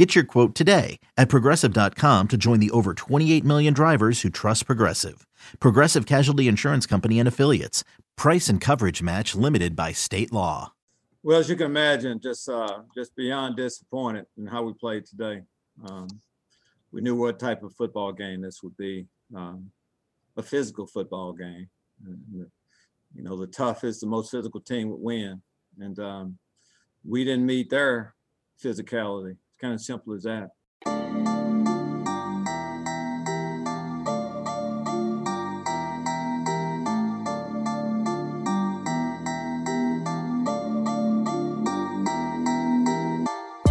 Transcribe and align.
Get 0.00 0.14
your 0.14 0.24
quote 0.24 0.54
today 0.54 0.98
at 1.18 1.28
progressive.com 1.28 2.28
to 2.28 2.38
join 2.38 2.58
the 2.58 2.70
over 2.70 2.94
28 2.94 3.44
million 3.44 3.74
drivers 3.74 4.22
who 4.22 4.30
trust 4.30 4.64
Progressive. 4.64 5.26
Progressive 5.60 6.06
Casualty 6.06 6.48
Insurance 6.48 6.86
Company 6.86 7.18
and 7.18 7.28
Affiliates. 7.28 7.84
Price 8.16 8.48
and 8.48 8.62
coverage 8.62 9.02
match 9.02 9.34
limited 9.34 9.76
by 9.76 9.92
state 9.92 10.32
law. 10.32 10.72
Well, 11.22 11.38
as 11.38 11.50
you 11.50 11.56
can 11.56 11.66
imagine, 11.66 12.18
just 12.18 12.48
uh, 12.48 12.78
just 12.94 13.14
beyond 13.14 13.56
disappointed 13.56 14.24
in 14.38 14.46
how 14.46 14.62
we 14.62 14.72
played 14.72 15.04
today. 15.04 15.42
Um, 15.86 16.08
we 16.92 17.02
knew 17.02 17.14
what 17.14 17.38
type 17.38 17.62
of 17.62 17.74
football 17.74 18.10
game 18.10 18.40
this 18.40 18.62
would 18.62 18.78
be, 18.78 19.06
um, 19.36 19.70
a 20.34 20.42
physical 20.42 20.86
football 20.86 21.34
game. 21.34 21.68
You 22.02 23.22
know, 23.22 23.36
the 23.36 23.48
toughest, 23.48 24.00
the 24.00 24.06
most 24.06 24.30
physical 24.30 24.62
team 24.62 24.88
would 24.88 25.02
win, 25.02 25.42
and 25.78 25.98
um, 25.98 26.38
we 27.06 27.22
didn't 27.22 27.44
meet 27.44 27.68
their 27.68 28.14
physicality. 28.64 29.36
It's 29.60 29.66
kind 29.66 29.74
of 29.74 29.80
simple 29.82 30.14
as 30.14 30.22
that. 30.22 30.52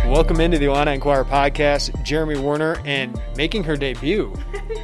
Welcome 0.05 0.41
into 0.41 0.59
the 0.59 0.65
Illini 0.65 0.93
Inquirer 0.93 1.23
podcast. 1.23 2.03
Jeremy 2.03 2.39
Werner, 2.39 2.79
and 2.85 3.19
making 3.35 3.63
her 3.63 3.75
debut 3.75 4.33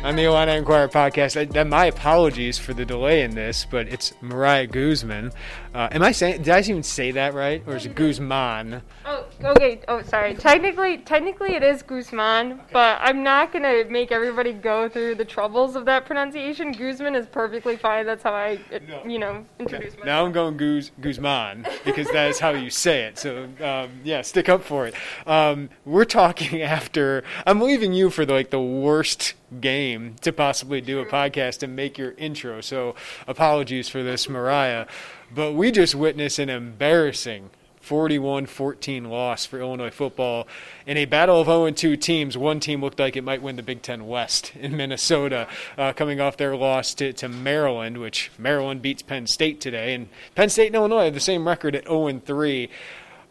on 0.04 0.16
the 0.16 0.24
Illini 0.24 0.54
Inquirer 0.54 0.88
podcast. 0.88 1.56
I, 1.56 1.64
my 1.64 1.86
apologies 1.86 2.58
for 2.58 2.74
the 2.74 2.86
delay 2.86 3.22
in 3.22 3.36
this, 3.36 3.68
but 3.70 3.88
it's 3.88 4.14
Mariah 4.22 4.66
Guzman. 4.66 5.32
Uh, 5.74 5.90
am 5.92 6.02
I 6.02 6.12
saying? 6.14 6.44
Did 6.44 6.50
I 6.50 6.60
even 6.62 6.82
say 6.82 7.12
that 7.12 7.36
right, 7.36 7.62
or 7.68 7.76
is 7.76 7.86
it 7.86 7.94
Guzman? 7.94 8.82
Oh, 9.06 9.15
okay. 9.44 9.82
Oh, 9.88 10.02
sorry. 10.02 10.36
Technically, 10.36 10.98
technically 11.00 11.56
it 11.56 11.64
is 11.64 11.82
Guzman, 11.82 12.62
but 12.72 12.98
I'm 13.02 13.24
not 13.24 13.52
gonna 13.52 13.86
make 13.86 14.12
everybody 14.12 14.54
go 14.54 14.90
through 14.90 15.16
the 15.16 15.26
troubles 15.26 15.76
of 15.76 15.86
that 15.86 16.06
pronunciation. 16.06 16.72
Guzman 16.72 17.16
is 17.16 17.28
perfectly 17.28 17.78
fine. 17.78 18.06
That's 18.06 18.24
how 18.24 18.34
I, 18.34 18.60
you 19.06 19.20
know, 19.20 19.46
introduce 19.60 19.94
myself. 19.94 20.06
Now 20.06 20.26
I'm 20.26 20.32
going 20.32 20.58
Guz, 20.58 20.92
Guzman 21.02 21.66
because 21.84 22.08
that 22.12 22.30
is 22.30 22.40
how 22.40 22.52
you 22.52 22.70
say 22.70 23.04
it. 23.04 23.18
So 23.18 23.50
um, 23.62 23.90
yeah, 24.04 24.22
stick 24.22 24.50
up 24.50 24.64
for 24.64 24.88
it. 24.88 24.96
Um, 25.26 25.70
we're 25.86 26.06
talking 26.06 26.62
after. 26.62 27.24
I'm 27.46 27.62
leaving 27.62 27.94
you 27.94 28.10
for 28.10 28.26
the, 28.26 28.34
like 28.34 28.50
the 28.50 28.62
worst 28.62 29.34
game 29.62 30.16
to 30.22 30.32
possibly 30.32 30.82
do 30.82 31.00
a 31.00 31.06
podcast 31.06 31.64
and 31.64 31.76
make 31.76 31.98
your 31.98 32.12
intro. 32.14 32.62
So 32.62 32.96
apologies 33.28 33.90
for 33.90 34.04
this, 34.04 34.28
Mariah. 34.30 34.86
But 35.34 35.54
we 35.54 35.72
just 35.72 35.96
witnessed 35.96 36.40
an 36.40 36.50
embarrassing 36.50 37.50
41 37.86 38.48
14 38.48 39.06
loss 39.06 39.46
for 39.46 39.60
Illinois 39.60 39.92
football. 39.92 40.48
In 40.88 40.98
a 40.98 41.06
battle 41.06 41.40
of 41.40 41.46
0 41.46 41.70
2 41.70 41.96
teams, 41.98 42.36
one 42.36 42.60
team 42.60 42.82
looked 42.82 43.00
like 43.00 43.16
it 43.16 43.24
might 43.24 43.44
win 43.44 43.58
the 43.58 43.64
Big 43.64 43.84
Ten 43.84 44.08
West 44.08 44.52
in 44.56 44.76
Minnesota, 44.76 45.48
uh, 45.78 45.94
coming 45.94 46.20
off 46.20 46.36
their 46.36 46.56
loss 46.56 46.96
to, 46.96 47.14
to 47.14 47.30
Maryland, 47.30 48.00
which 48.00 48.32
Maryland 48.40 48.82
beats 48.82 49.04
Penn 49.04 49.28
State 49.28 49.62
today. 49.62 49.94
And 49.94 50.10
Penn 50.34 50.50
State 50.50 50.68
and 50.68 50.76
Illinois 50.76 51.06
have 51.06 51.14
the 51.14 51.20
same 51.20 51.48
record 51.48 51.76
at 51.76 51.88
0 51.88 52.22
3 52.26 52.70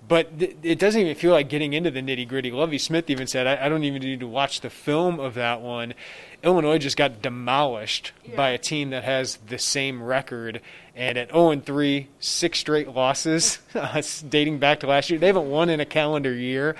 but 0.06 0.38
th- 0.38 0.56
it 0.62 0.78
doesn't 0.78 1.00
even 1.00 1.14
feel 1.14 1.32
like 1.32 1.48
getting 1.48 1.72
into 1.72 1.90
the 1.90 2.00
nitty 2.00 2.28
gritty. 2.28 2.50
Lovie 2.50 2.78
Smith 2.78 3.08
even 3.08 3.26
said, 3.26 3.46
I-, 3.46 3.66
I, 3.66 3.68
don't 3.68 3.84
even 3.84 4.02
need 4.02 4.20
to 4.20 4.26
watch 4.26 4.60
the 4.60 4.70
film 4.70 5.18
of 5.18 5.34
that 5.34 5.60
one. 5.60 5.94
Illinois 6.42 6.78
just 6.78 6.96
got 6.96 7.22
demolished 7.22 8.12
yeah. 8.24 8.36
by 8.36 8.50
a 8.50 8.58
team 8.58 8.90
that 8.90 9.04
has 9.04 9.36
the 9.46 9.58
same 9.58 10.02
record. 10.02 10.60
And 10.94 11.16
at 11.16 11.30
0 11.30 11.60
3, 11.60 12.08
six 12.18 12.58
straight 12.58 12.88
losses 12.88 13.60
uh, 13.74 14.02
dating 14.28 14.58
back 14.58 14.80
to 14.80 14.86
last 14.86 15.10
year. 15.10 15.18
They 15.18 15.28
haven't 15.28 15.48
won 15.48 15.70
in 15.70 15.80
a 15.80 15.86
calendar 15.86 16.34
year. 16.34 16.76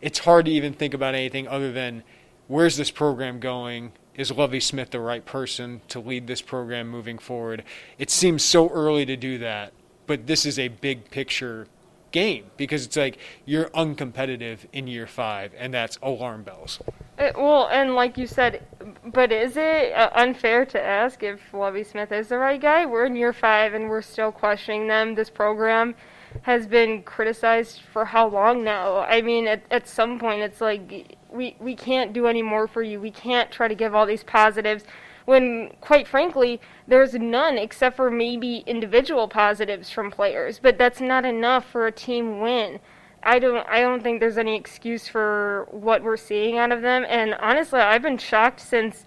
It's 0.00 0.20
hard 0.20 0.44
to 0.44 0.50
even 0.50 0.74
think 0.74 0.94
about 0.94 1.14
anything 1.14 1.48
other 1.48 1.72
than 1.72 2.04
where's 2.46 2.76
this 2.76 2.90
program 2.90 3.40
going? 3.40 3.92
Is 4.14 4.32
Lovie 4.32 4.60
Smith 4.60 4.90
the 4.90 5.00
right 5.00 5.24
person 5.24 5.80
to 5.88 6.00
lead 6.00 6.26
this 6.26 6.42
program 6.42 6.88
moving 6.88 7.18
forward? 7.18 7.62
It 7.98 8.10
seems 8.10 8.44
so 8.44 8.68
early 8.68 9.06
to 9.06 9.16
do 9.16 9.38
that, 9.38 9.72
but 10.08 10.26
this 10.26 10.44
is 10.44 10.58
a 10.58 10.68
big 10.68 11.08
picture 11.10 11.68
game 12.12 12.46
because 12.56 12.84
it's 12.86 12.96
like 12.96 13.18
you're 13.44 13.70
uncompetitive 13.70 14.60
in 14.72 14.86
year 14.86 15.06
five, 15.06 15.52
and 15.58 15.72
that's 15.72 15.98
alarm 16.02 16.42
bells. 16.42 16.80
It, 17.18 17.36
uh, 17.36 17.40
well, 17.40 17.68
and 17.68 17.94
like 17.94 18.16
you 18.18 18.26
said, 18.26 18.64
but 19.04 19.32
is 19.32 19.56
it 19.56 19.92
uh, 19.92 20.10
unfair 20.14 20.64
to 20.66 20.80
ask 20.80 21.22
if 21.22 21.52
Lovie 21.52 21.84
Smith 21.84 22.12
is 22.12 22.28
the 22.28 22.38
right 22.38 22.60
guy? 22.60 22.86
We're 22.86 23.06
in 23.06 23.16
year 23.16 23.32
five, 23.32 23.74
and 23.74 23.88
we're 23.88 24.02
still 24.02 24.32
questioning 24.32 24.88
them. 24.88 25.14
This 25.14 25.30
program 25.30 25.94
has 26.42 26.66
been 26.66 27.02
criticized 27.02 27.80
for 27.92 28.04
how 28.04 28.28
long 28.28 28.62
now? 28.62 28.98
I 28.98 29.22
mean, 29.22 29.46
at, 29.46 29.62
at 29.70 29.88
some 29.88 30.18
point, 30.18 30.42
it's 30.42 30.60
like 30.60 31.16
we 31.30 31.56
we 31.58 31.74
can't 31.74 32.12
do 32.12 32.26
any 32.26 32.42
more 32.42 32.66
for 32.68 32.82
you. 32.82 33.00
We 33.00 33.10
can't 33.10 33.50
try 33.50 33.68
to 33.68 33.74
give 33.74 33.94
all 33.94 34.06
these 34.06 34.24
positives 34.24 34.84
when 35.28 35.70
quite 35.82 36.08
frankly 36.08 36.58
there's 36.86 37.12
none 37.12 37.58
except 37.58 37.94
for 37.96 38.10
maybe 38.10 38.64
individual 38.66 39.28
positives 39.28 39.90
from 39.90 40.10
players 40.10 40.58
but 40.58 40.78
that's 40.78 41.02
not 41.02 41.26
enough 41.26 41.66
for 41.70 41.86
a 41.86 41.92
team 41.92 42.40
win 42.40 42.80
I 43.22 43.38
don't 43.38 43.68
I 43.68 43.80
don't 43.80 44.02
think 44.02 44.20
there's 44.20 44.38
any 44.38 44.56
excuse 44.56 45.06
for 45.06 45.68
what 45.70 46.02
we're 46.02 46.16
seeing 46.16 46.56
out 46.56 46.72
of 46.72 46.80
them 46.80 47.04
and 47.06 47.34
honestly 47.34 47.78
I've 47.78 48.00
been 48.00 48.16
shocked 48.16 48.60
since 48.60 49.04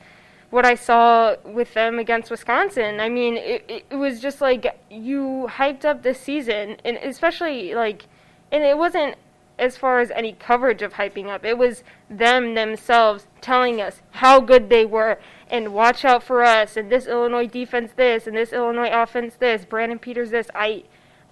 what 0.52 0.64
I 0.64 0.76
saw 0.76 1.38
with 1.46 1.74
them 1.74 1.98
against 1.98 2.30
Wisconsin. 2.30 3.00
I 3.00 3.08
mean, 3.08 3.38
it, 3.38 3.86
it 3.90 3.96
was 3.96 4.20
just 4.20 4.42
like 4.42 4.78
you 4.90 5.48
hyped 5.50 5.86
up 5.86 6.04
this 6.04 6.20
season 6.20 6.76
and 6.86 6.98
especially 6.98 7.74
like 7.74 8.06
and 8.52 8.64
it 8.64 8.78
wasn't 8.78 9.16
as 9.62 9.78
far 9.78 10.00
as 10.00 10.10
any 10.12 10.34
coverage 10.34 10.82
of 10.82 10.94
hyping 10.94 11.28
up. 11.28 11.46
It 11.46 11.58
was 11.58 11.84
them 12.10 12.56
themselves 12.56 13.28
telling 13.40 13.80
us 13.80 14.02
how 14.10 14.42
good 14.42 14.70
they 14.70 14.86
were 14.86 15.20
and 15.50 15.74
watch 15.74 16.04
out 16.04 16.24
for 16.24 16.44
us 16.44 16.76
and 16.76 16.92
this 16.92 17.06
Illinois 17.06 17.48
defense 17.48 17.92
this 17.96 18.26
and 18.26 18.36
this 18.36 18.52
Illinois 18.52 18.90
offense 18.92 19.36
this, 19.36 19.64
Brandon 19.64 20.00
Peters 20.00 20.32
this. 20.32 20.48
I 20.56 20.84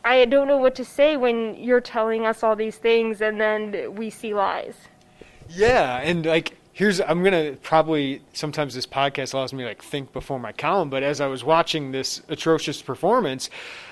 I 0.05 0.23
don't 0.25 0.47
know 0.47 0.57
what 0.57 0.75
to 0.75 0.85
say 0.85 1.17
when 1.17 1.55
you're 1.55 1.81
telling 1.81 2.25
us 2.25 2.43
all 2.43 2.55
these 2.55 2.77
things 2.77 3.19
and 3.19 3.41
then 3.41 3.95
we 3.95 4.09
see 4.11 4.33
lies. 4.33 4.75
Yeah, 5.49 5.97
and 5.97 6.23
like 6.25 6.55
here's 6.71 7.01
I'm 7.01 7.23
gonna 7.23 7.57
probably 7.63 8.21
sometimes 8.33 8.75
this 8.75 8.85
podcast 8.85 9.33
allows 9.33 9.53
me 9.53 9.63
to 9.63 9.69
like 9.69 9.83
think 9.83 10.13
before 10.13 10.39
my 10.39 10.51
column, 10.51 10.91
but 10.91 11.01
as 11.01 11.19
I 11.19 11.25
was 11.25 11.43
watching 11.43 11.91
this 11.91 12.21
atrocious 12.29 12.81
performance, 12.83 13.49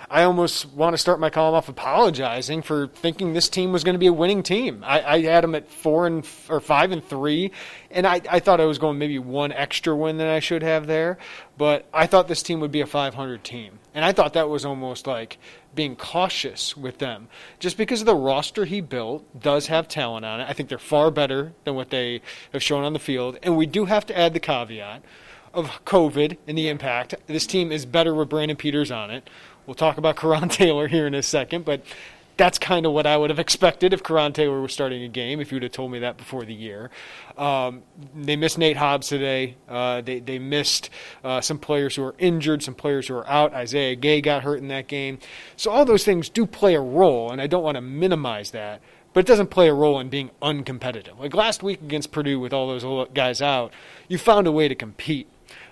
I 0.09 0.23
almost 0.23 0.68
want 0.68 0.94
to 0.94 0.97
start 0.97 1.19
my 1.19 1.29
column 1.29 1.53
off 1.53 1.68
apologizing 1.68 2.62
for 2.62 2.88
thinking 2.88 3.34
this 3.34 3.50
team 3.50 3.73
was 3.73 3.84
going 3.84 3.95
to 3.95 4.00
be 4.00 4.07
a 4.07 4.13
winning 4.13 4.41
team. 4.41 4.81
I, 4.85 5.01
I 5.01 5.22
had 5.23 5.44
them 5.44 5.53
at 5.53 5.69
four 5.69 6.07
and 6.07 6.25
or 6.50 6.62
five 6.62 6.94
and 6.94 7.03
three, 7.03 7.51
and 7.91 8.07
I, 8.07 8.22
I 8.29 8.40
thought 8.40 8.62
I 8.62 8.66
was 8.66 8.78
going 8.78 8.97
maybe 8.97 9.19
one 9.19 9.51
extra 9.51 9.94
win 9.94 10.18
than 10.18 10.28
I 10.28 10.40
should 10.40 10.63
have 10.63 10.88
there. 10.88 11.18
But 11.57 11.88
I 11.94 12.07
thought 12.07 12.29
this 12.29 12.41
team 12.41 12.62
would 12.62 12.72
be 12.72 12.79
a 12.79 12.85
500 12.85 13.44
team, 13.44 13.79
and 13.94 14.06
I 14.06 14.13
thought 14.13 14.31
that 14.34 14.47
was 14.47 14.63
almost 14.63 15.07
like 15.07 15.40
being 15.75 15.97
cautious 15.97 16.78
with 16.78 17.00
them, 17.00 17.28
just 17.59 17.78
because 17.78 18.00
of 18.00 18.06
the 18.06 18.16
roster 18.16 18.63
he 18.63 18.79
built 18.79 19.25
does 19.38 19.68
have 19.68 19.89
talent 19.89 20.25
on 20.25 20.39
it. 20.39 20.47
I 20.50 20.53
think 20.53 20.69
they're 20.69 20.78
far 20.78 21.12
better 21.12 21.51
than 21.66 21.75
what 21.75 21.89
they 21.89 22.22
have 22.53 22.63
shown 22.63 22.85
on 22.85 22.94
the 22.94 23.00
field, 23.00 23.39
and 23.44 23.57
we 23.57 23.66
do 23.66 23.85
have 23.85 24.06
to 24.06 24.18
add 24.18 24.34
the 24.34 24.39
caveat 24.39 25.03
of 25.53 25.84
COVID 25.85 26.38
and 26.47 26.57
the 26.57 26.69
impact. 26.69 27.16
This 27.25 27.47
team 27.47 27.72
is 27.72 27.85
better 27.85 28.13
with 28.13 28.29
Brandon 28.29 28.56
Peters 28.56 28.91
on 28.91 29.09
it. 29.09 29.29
We'll 29.67 29.75
talk 29.75 29.97
about 29.97 30.15
Coran 30.15 30.50
Taylor 30.50 30.88
here 30.88 31.06
in 31.06 31.13
a 31.13 31.21
second, 31.21 31.65
but 31.65 31.83
that's 32.38 32.57
kind 32.57 32.86
of 32.86 32.94
what 32.94 33.06
I 33.06 33.18
would 33.18 33.30
have 33.30 33.39
expected 33.39 33.94
if 33.94 34.01
Coran 34.01 34.31
Taylor 34.31 34.62
was 34.62 34.71
starting 34.71 35.03
a 35.03 35.07
game, 35.07 35.42
if 35.42 35.51
you'd 35.51 35.63
have 35.63 35.71
told 35.71 35.92
me 35.92 36.00
that 36.00 36.18
before 36.18 36.45
the 36.45 36.53
year. 36.53 36.89
Um, 37.38 37.83
they 38.15 38.36
missed 38.36 38.57
Nate 38.57 38.77
Hobbs 38.77 39.07
today. 39.09 39.56
Uh, 39.68 40.01
they, 40.01 40.19
they 40.19 40.39
missed 40.39 40.89
uh, 41.24 41.42
some 41.42 41.57
players 41.57 41.95
who 41.95 42.03
are 42.03 42.15
injured, 42.18 42.63
some 42.63 42.75
players 42.75 43.07
who 43.07 43.15
are 43.15 43.27
out. 43.27 43.53
Isaiah 43.53 43.95
Gay 43.95 44.21
got 44.21 44.44
hurt 44.44 44.59
in 44.59 44.69
that 44.69 44.88
game. 44.88 45.19
So 45.57 45.71
all 45.71 45.83
those 45.83 46.06
things 46.06 46.30
do 46.30 46.45
play 46.45 46.75
a 46.75 46.81
role, 46.81 47.31
and 47.31 47.42
I 47.42 47.47
don't 47.47 47.63
want 47.63 47.75
to 47.75 47.81
minimize 47.81 48.51
that. 48.51 48.81
But 49.13 49.21
it 49.21 49.27
doesn't 49.27 49.47
play 49.47 49.68
a 49.68 49.74
role 49.74 50.00
in 50.00 50.09
being 50.09 50.30
uncompetitive. 50.42 51.19
Like 51.19 51.33
last 51.33 51.63
week 51.63 51.81
against 51.81 52.12
Purdue 52.12 52.39
with 52.39 52.53
all 52.53 52.68
those 52.68 53.09
guys 53.13 53.42
out, 53.42 53.74
you 54.07 54.18
found 54.19 54.45
a 54.45 54.51
way 54.51 54.68
to 54.68 54.75
compete 54.75 55.27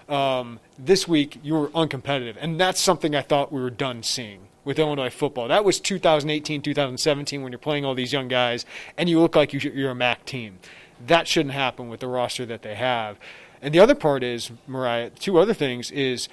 um, 0.10 0.60
this 0.78 1.08
week, 1.08 1.40
you 1.44 1.54
were 1.54 1.70
uncompetitive. 1.70 2.36
And 2.40 2.60
that's 2.60 2.80
something 2.80 3.16
I 3.16 3.22
thought 3.22 3.52
we 3.52 3.62
were 3.62 3.70
done 3.70 4.04
seeing 4.04 4.48
with 4.64 4.80
Illinois 4.80 5.10
football. 5.10 5.48
That 5.48 5.64
was 5.64 5.80
2018, 5.80 6.62
2017 6.62 7.42
when 7.42 7.52
you're 7.52 7.60
playing 7.60 7.86
all 7.86 7.96
these 7.96 8.12
young 8.12 8.28
guys 8.28 8.66
and 8.98 9.08
you 9.08 9.20
look 9.20 9.36
like 9.36 9.54
you're 9.54 9.92
a 9.92 9.96
MAC 9.96 10.26
team. 10.26 10.60
That 11.06 11.28
shouldn't 11.28 11.54
happen 11.54 11.90
with 11.90 12.00
the 12.00 12.08
roster 12.08 12.46
that 12.46 12.62
they 12.62 12.76
have. 12.76 13.20
And 13.62 13.74
the 13.74 13.80
other 13.80 13.96
part 13.96 14.24
is, 14.24 14.52
Mariah, 14.68 15.12
two 15.12 15.38
other 15.38 15.54
things 15.54 15.92
is 15.92 16.28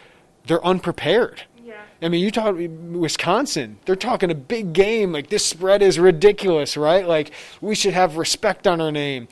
they're 0.46 0.64
unprepared. 0.64 1.44
Yeah. 1.64 1.82
I 2.00 2.08
mean, 2.08 2.22
you 2.22 2.30
talk 2.30 2.56
Wisconsin. 2.56 3.78
They're 3.84 3.96
talking 3.96 4.30
a 4.30 4.34
big 4.34 4.72
game. 4.72 5.12
Like 5.12 5.28
this 5.28 5.44
spread 5.44 5.82
is 5.82 5.98
ridiculous, 5.98 6.76
right? 6.76 7.06
Like 7.06 7.32
we 7.60 7.74
should 7.74 7.94
have 7.94 8.16
respect 8.16 8.66
on 8.66 8.80
our 8.80 8.92
name. 8.92 9.28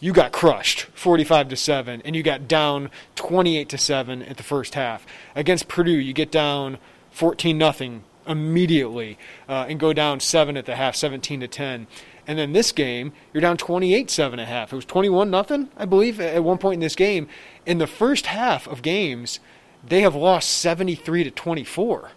You 0.00 0.12
got 0.12 0.32
crushed, 0.32 0.82
forty-five 0.94 1.48
to 1.48 1.56
seven, 1.56 2.02
and 2.04 2.14
you 2.14 2.22
got 2.22 2.48
down 2.48 2.90
twenty-eight 3.14 3.68
to 3.70 3.78
seven 3.78 4.22
at 4.22 4.36
the 4.36 4.42
first 4.42 4.74
half. 4.74 5.06
Against 5.34 5.68
Purdue, 5.68 5.92
you 5.92 6.12
get 6.12 6.30
down 6.30 6.78
fourteen 7.10 7.58
nothing 7.58 8.04
immediately 8.26 9.18
uh, 9.48 9.66
and 9.68 9.78
go 9.78 9.92
down 9.92 10.20
seven 10.20 10.56
at 10.56 10.66
the 10.66 10.76
half, 10.76 10.96
seventeen 10.96 11.40
to 11.40 11.48
ten. 11.48 11.86
And 12.26 12.38
then 12.38 12.52
this 12.52 12.72
game, 12.72 13.12
you're 13.32 13.40
down 13.40 13.56
28 13.56 14.10
7 14.10 14.38
a 14.38 14.46
half. 14.46 14.72
It 14.72 14.76
was 14.76 14.84
21 14.86 15.30
nothing, 15.30 15.68
I 15.76 15.84
believe, 15.84 16.20
at 16.20 16.42
one 16.42 16.58
point 16.58 16.74
in 16.74 16.80
this 16.80 16.96
game. 16.96 17.28
In 17.66 17.78
the 17.78 17.86
first 17.86 18.26
half 18.26 18.66
of 18.66 18.80
games, 18.80 19.40
they 19.86 20.00
have 20.00 20.14
lost 20.14 20.48
73 20.50 21.24
to 21.24 21.30
24. 21.30 22.12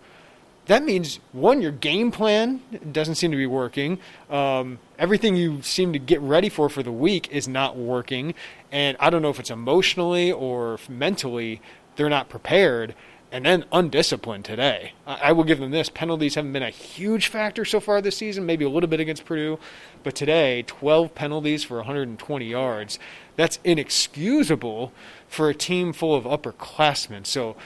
That 0.67 0.83
means 0.83 1.19
one, 1.31 1.61
your 1.61 1.71
game 1.71 2.11
plan 2.11 2.61
doesn't 2.91 3.15
seem 3.15 3.31
to 3.31 3.37
be 3.37 3.45
working. 3.45 3.99
Um, 4.29 4.79
everything 4.99 5.35
you 5.35 5.61
seem 5.61 5.93
to 5.93 5.99
get 5.99 6.21
ready 6.21 6.49
for 6.49 6.69
for 6.69 6.83
the 6.83 6.91
week 6.91 7.29
is 7.31 7.47
not 7.47 7.77
working, 7.77 8.35
and 8.71 8.97
I 8.99 9.09
don't 9.09 9.21
know 9.21 9.29
if 9.29 9.39
it's 9.39 9.49
emotionally 9.49 10.31
or 10.31 10.77
mentally 10.89 11.61
they're 11.95 12.09
not 12.09 12.29
prepared 12.29 12.95
and 13.31 13.45
then 13.45 13.65
undisciplined 13.71 14.45
today. 14.45 14.93
I, 15.05 15.33
will 15.33 15.43
give 15.43 15.59
them 15.59 15.71
this. 15.71 15.89
Penalties 15.89 16.35
haven't 16.35 16.53
been 16.53 16.63
a 16.63 16.69
huge 16.69 17.27
factor 17.27 17.65
so 17.65 17.79
far 17.79 18.01
this 18.01 18.15
season, 18.15 18.45
maybe 18.45 18.63
a 18.63 18.69
little 18.69 18.87
bit 18.89 19.01
against 19.01 19.25
Purdue, 19.25 19.59
but 20.03 20.15
today, 20.15 20.63
12 20.65 21.13
penalties 21.13 21.63
for 21.63 21.77
120 21.77 22.45
yards. 22.45 22.99
That's 23.35 23.59
inexcusable 23.65 24.93
for 25.27 25.49
a 25.49 25.53
team 25.53 25.91
full 25.91 26.15
of 26.15 26.23
upperclassmen. 26.23 27.25
So, 27.25 27.57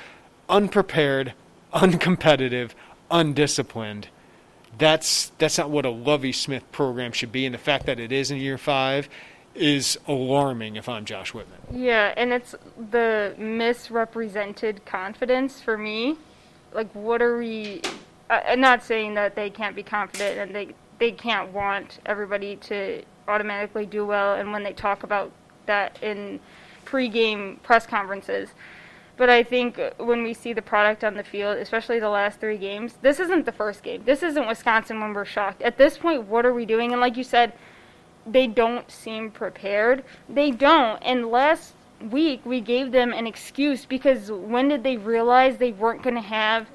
unprepared, 0.50 1.34
uncompetitive, 1.74 2.72
undisciplined. 3.12 4.08
That's 4.78 5.32
that's 5.38 5.58
not 5.58 5.70
what 5.70 5.86
a 5.86 5.90
Lovie 5.90 6.32
Smith 6.32 6.70
program 6.72 7.12
should 7.12 7.32
be, 7.32 7.46
and 7.46 7.54
the 7.54 7.60
fact 7.60 7.86
that 7.86 8.00
it 8.00 8.12
is 8.12 8.32
in 8.32 8.38
year 8.38 8.58
five 8.58 9.10
is 9.54 10.00
alarming 10.08 10.78
if 10.78 10.88
I'm 10.88 11.06
Josh 11.06 11.34
Whitman. 11.34 11.60
Yeah, 11.72 12.14
and 12.16 12.32
it's 12.32 12.56
the 12.90 13.36
misrepresented 13.38 14.86
confidence 14.86 15.62
for 15.62 15.78
me. 15.78 16.18
Like, 16.74 16.90
what 16.94 17.22
are 17.22 17.38
we? 17.38 17.82
I'm 18.30 18.62
not 18.62 18.84
saying 18.84 19.16
that 19.16 19.36
they 19.36 19.50
can't 19.50 19.76
be 19.76 19.84
confident 19.84 20.40
and 20.40 20.56
they 20.56 20.70
they 21.00 21.12
can't 21.12 21.52
want 21.52 22.00
everybody 22.06 22.56
to 22.58 23.04
automatically 23.28 23.86
do 23.86 24.06
well. 24.06 24.36
And 24.36 24.52
when 24.52 24.64
they 24.64 24.74
talk 24.74 25.04
about 25.04 25.32
that 25.66 26.02
in 26.02 26.40
pre-game 26.86 27.60
press 27.64 27.86
conferences, 27.86 28.50
but 29.22 29.30
I 29.30 29.44
think 29.44 29.78
uh, 29.78 29.92
when 30.00 30.24
we 30.24 30.34
see 30.34 30.52
the 30.52 30.64
product 30.64 31.04
on 31.04 31.14
the 31.14 31.24
field, 31.24 31.60
especially 31.60 32.00
the 32.00 32.10
last 32.10 32.40
three 32.40 32.58
games, 32.58 32.98
this 33.04 33.20
isn't 33.20 33.46
the 33.46 33.52
first 33.52 33.84
game. 33.84 34.02
This 34.04 34.24
isn't 34.24 34.48
Wisconsin 34.48 35.00
when 35.00 35.14
we're 35.14 35.26
shocked. 35.26 35.62
At 35.62 35.78
this 35.78 36.00
point, 36.00 36.24
what 36.24 36.44
are 36.44 36.56
we 36.56 36.66
doing? 36.66 36.92
And 36.92 37.00
like 37.00 37.16
you 37.16 37.24
said 37.24 37.54
they 38.26 38.48
don't 38.48 38.90
seem 38.90 39.30
prepared. 39.30 40.04
They 40.28 40.50
don't. 40.50 40.98
And 41.04 41.28
last 41.28 41.76
week 42.02 42.44
we 42.48 42.62
gave 42.62 42.92
them 42.92 43.14
an 43.14 43.28
excuse 43.28 43.86
because 43.86 44.32
when 44.32 44.70
did 44.70 44.84
they 44.84 44.98
realize 44.98 45.58
they 45.58 45.72
weren't 45.72 46.02
going 46.02 46.16
to 46.16 46.22
have 46.22 46.66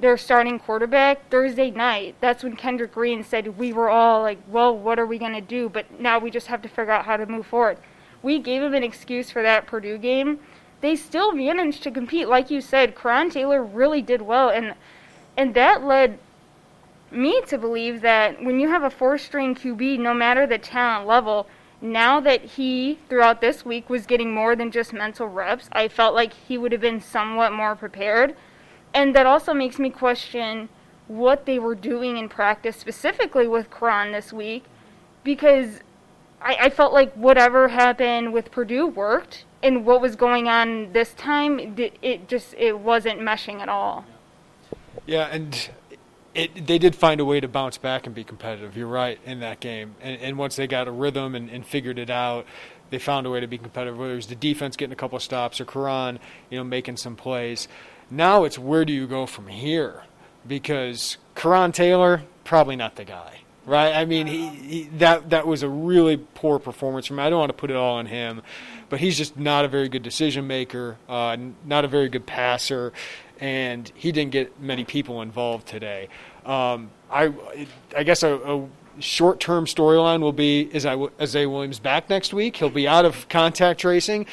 their 0.00 0.16
starting 0.16 0.58
quarterback 0.58 1.28
Thursday 1.28 1.70
night? 1.70 2.14
That's 2.22 2.42
when 2.42 2.56
Kendrick 2.56 2.94
Green 2.94 3.22
said 3.22 3.58
we 3.58 3.74
were 3.74 3.90
all 3.90 4.22
like, 4.22 4.38
"Well, 4.48 4.74
what 4.74 4.98
are 4.98 5.04
we 5.04 5.18
going 5.18 5.34
to 5.34 5.42
do?" 5.42 5.68
But 5.68 6.00
now 6.00 6.18
we 6.18 6.30
just 6.30 6.46
have 6.46 6.62
to 6.62 6.68
figure 6.68 6.92
out 6.92 7.04
how 7.04 7.18
to 7.18 7.26
move 7.26 7.46
forward. 7.46 7.76
We 8.22 8.38
gave 8.38 8.62
them 8.62 8.72
an 8.72 8.84
excuse 8.84 9.30
for 9.30 9.42
that 9.42 9.66
Purdue 9.66 9.98
game. 9.98 10.40
They 10.80 10.96
still 10.96 11.32
managed 11.32 11.82
to 11.82 11.90
compete, 11.90 12.28
like 12.28 12.50
you 12.50 12.60
said. 12.60 12.94
Coran 12.94 13.30
Taylor 13.30 13.62
really 13.62 14.02
did 14.02 14.22
well, 14.22 14.48
and 14.48 14.74
and 15.36 15.54
that 15.54 15.84
led 15.84 16.18
me 17.10 17.40
to 17.46 17.58
believe 17.58 18.00
that 18.02 18.42
when 18.42 18.60
you 18.60 18.68
have 18.68 18.82
a 18.82 18.90
four 18.90 19.18
string 19.18 19.54
QB, 19.54 19.98
no 19.98 20.14
matter 20.14 20.46
the 20.46 20.58
talent 20.58 21.06
level, 21.06 21.46
now 21.80 22.20
that 22.20 22.42
he, 22.42 22.98
throughout 23.08 23.40
this 23.40 23.64
week, 23.64 23.88
was 23.88 24.06
getting 24.06 24.34
more 24.34 24.54
than 24.54 24.70
just 24.70 24.92
mental 24.92 25.26
reps, 25.26 25.68
I 25.72 25.88
felt 25.88 26.14
like 26.14 26.32
he 26.34 26.58
would 26.58 26.72
have 26.72 26.80
been 26.80 27.00
somewhat 27.00 27.52
more 27.52 27.74
prepared. 27.74 28.36
And 28.92 29.14
that 29.14 29.26
also 29.26 29.54
makes 29.54 29.78
me 29.78 29.90
question 29.90 30.68
what 31.08 31.46
they 31.46 31.58
were 31.58 31.74
doing 31.74 32.16
in 32.16 32.28
practice, 32.28 32.76
specifically 32.76 33.48
with 33.48 33.70
Coran 33.70 34.12
this 34.12 34.32
week, 34.32 34.64
because 35.24 35.80
I, 36.40 36.56
I 36.60 36.70
felt 36.70 36.92
like 36.92 37.12
whatever 37.14 37.68
happened 37.68 38.32
with 38.32 38.50
Purdue 38.50 38.86
worked, 38.86 39.44
and 39.62 39.84
what 39.84 40.00
was 40.00 40.16
going 40.16 40.48
on 40.48 40.92
this 40.92 41.12
time, 41.14 41.74
it 41.78 42.28
just 42.28 42.54
it 42.54 42.78
wasn't 42.78 43.20
meshing 43.20 43.60
at 43.60 43.68
all. 43.68 44.04
Yeah, 45.06 45.28
and 45.30 45.70
it, 46.34 46.66
they 46.66 46.78
did 46.78 46.94
find 46.94 47.20
a 47.20 47.24
way 47.24 47.40
to 47.40 47.48
bounce 47.48 47.78
back 47.78 48.06
and 48.06 48.14
be 48.14 48.24
competitive. 48.24 48.76
You're 48.76 48.86
right 48.86 49.18
in 49.24 49.40
that 49.40 49.60
game, 49.60 49.94
and, 50.00 50.20
and 50.20 50.38
once 50.38 50.56
they 50.56 50.66
got 50.66 50.88
a 50.88 50.92
rhythm 50.92 51.34
and, 51.34 51.50
and, 51.50 51.66
figured 51.66 51.98
it 51.98 52.10
out, 52.10 52.46
they 52.90 52.98
found 52.98 53.26
a 53.26 53.30
way 53.30 53.40
to 53.40 53.46
be 53.46 53.58
competitive. 53.58 53.98
Whether 53.98 54.12
it 54.12 54.16
was 54.16 54.26
the 54.26 54.34
defense 54.34 54.76
getting 54.76 54.92
a 54.92 54.96
couple 54.96 55.18
stops 55.18 55.60
or 55.60 55.64
Coran, 55.64 56.18
you 56.50 56.58
know, 56.58 56.64
making 56.64 56.96
some 56.96 57.16
plays. 57.16 57.68
Now 58.10 58.44
it's 58.44 58.58
where 58.58 58.84
do 58.84 58.92
you 58.92 59.06
go 59.06 59.26
from 59.26 59.48
here? 59.48 60.02
Because 60.46 61.16
Coran 61.34 61.72
Taylor 61.72 62.22
probably 62.44 62.76
not 62.76 62.96
the 62.96 63.04
guy, 63.04 63.40
right? 63.66 63.94
I 63.94 64.04
mean, 64.04 64.26
he, 64.26 64.48
he 64.48 64.82
that 64.98 65.30
that 65.30 65.46
was 65.46 65.62
a 65.62 65.68
really 65.68 66.16
poor 66.16 66.58
performance 66.58 67.06
from 67.06 67.18
him. 67.18 67.26
I 67.26 67.30
don't 67.30 67.38
want 67.38 67.50
to 67.50 67.58
put 67.58 67.70
it 67.70 67.76
all 67.76 67.96
on 67.96 68.06
him, 68.06 68.42
but 68.90 69.00
he's 69.00 69.16
just 69.16 69.38
not 69.38 69.64
a 69.64 69.68
very 69.68 69.88
good 69.88 70.02
decision 70.02 70.46
maker, 70.46 70.98
uh, 71.08 71.36
not 71.64 71.84
a 71.86 71.88
very 71.88 72.10
good 72.10 72.26
passer, 72.26 72.92
and 73.40 73.90
he 73.94 74.12
didn't 74.12 74.32
get 74.32 74.60
many 74.60 74.84
people 74.84 75.22
involved 75.22 75.66
today. 75.66 76.08
Um, 76.44 76.90
I, 77.10 77.32
I 77.96 78.02
guess 78.02 78.22
a, 78.22 78.34
a 78.34 78.68
short-term 78.98 79.64
storyline 79.64 80.20
will 80.20 80.32
be 80.32 80.68
is 80.72 80.84
Isaiah 80.84 81.48
Williams 81.48 81.78
back 81.78 82.10
next 82.10 82.34
week? 82.34 82.56
He'll 82.56 82.68
be 82.68 82.86
out 82.86 83.04
of 83.04 83.28
contact 83.28 83.80
tracing. 83.80 84.26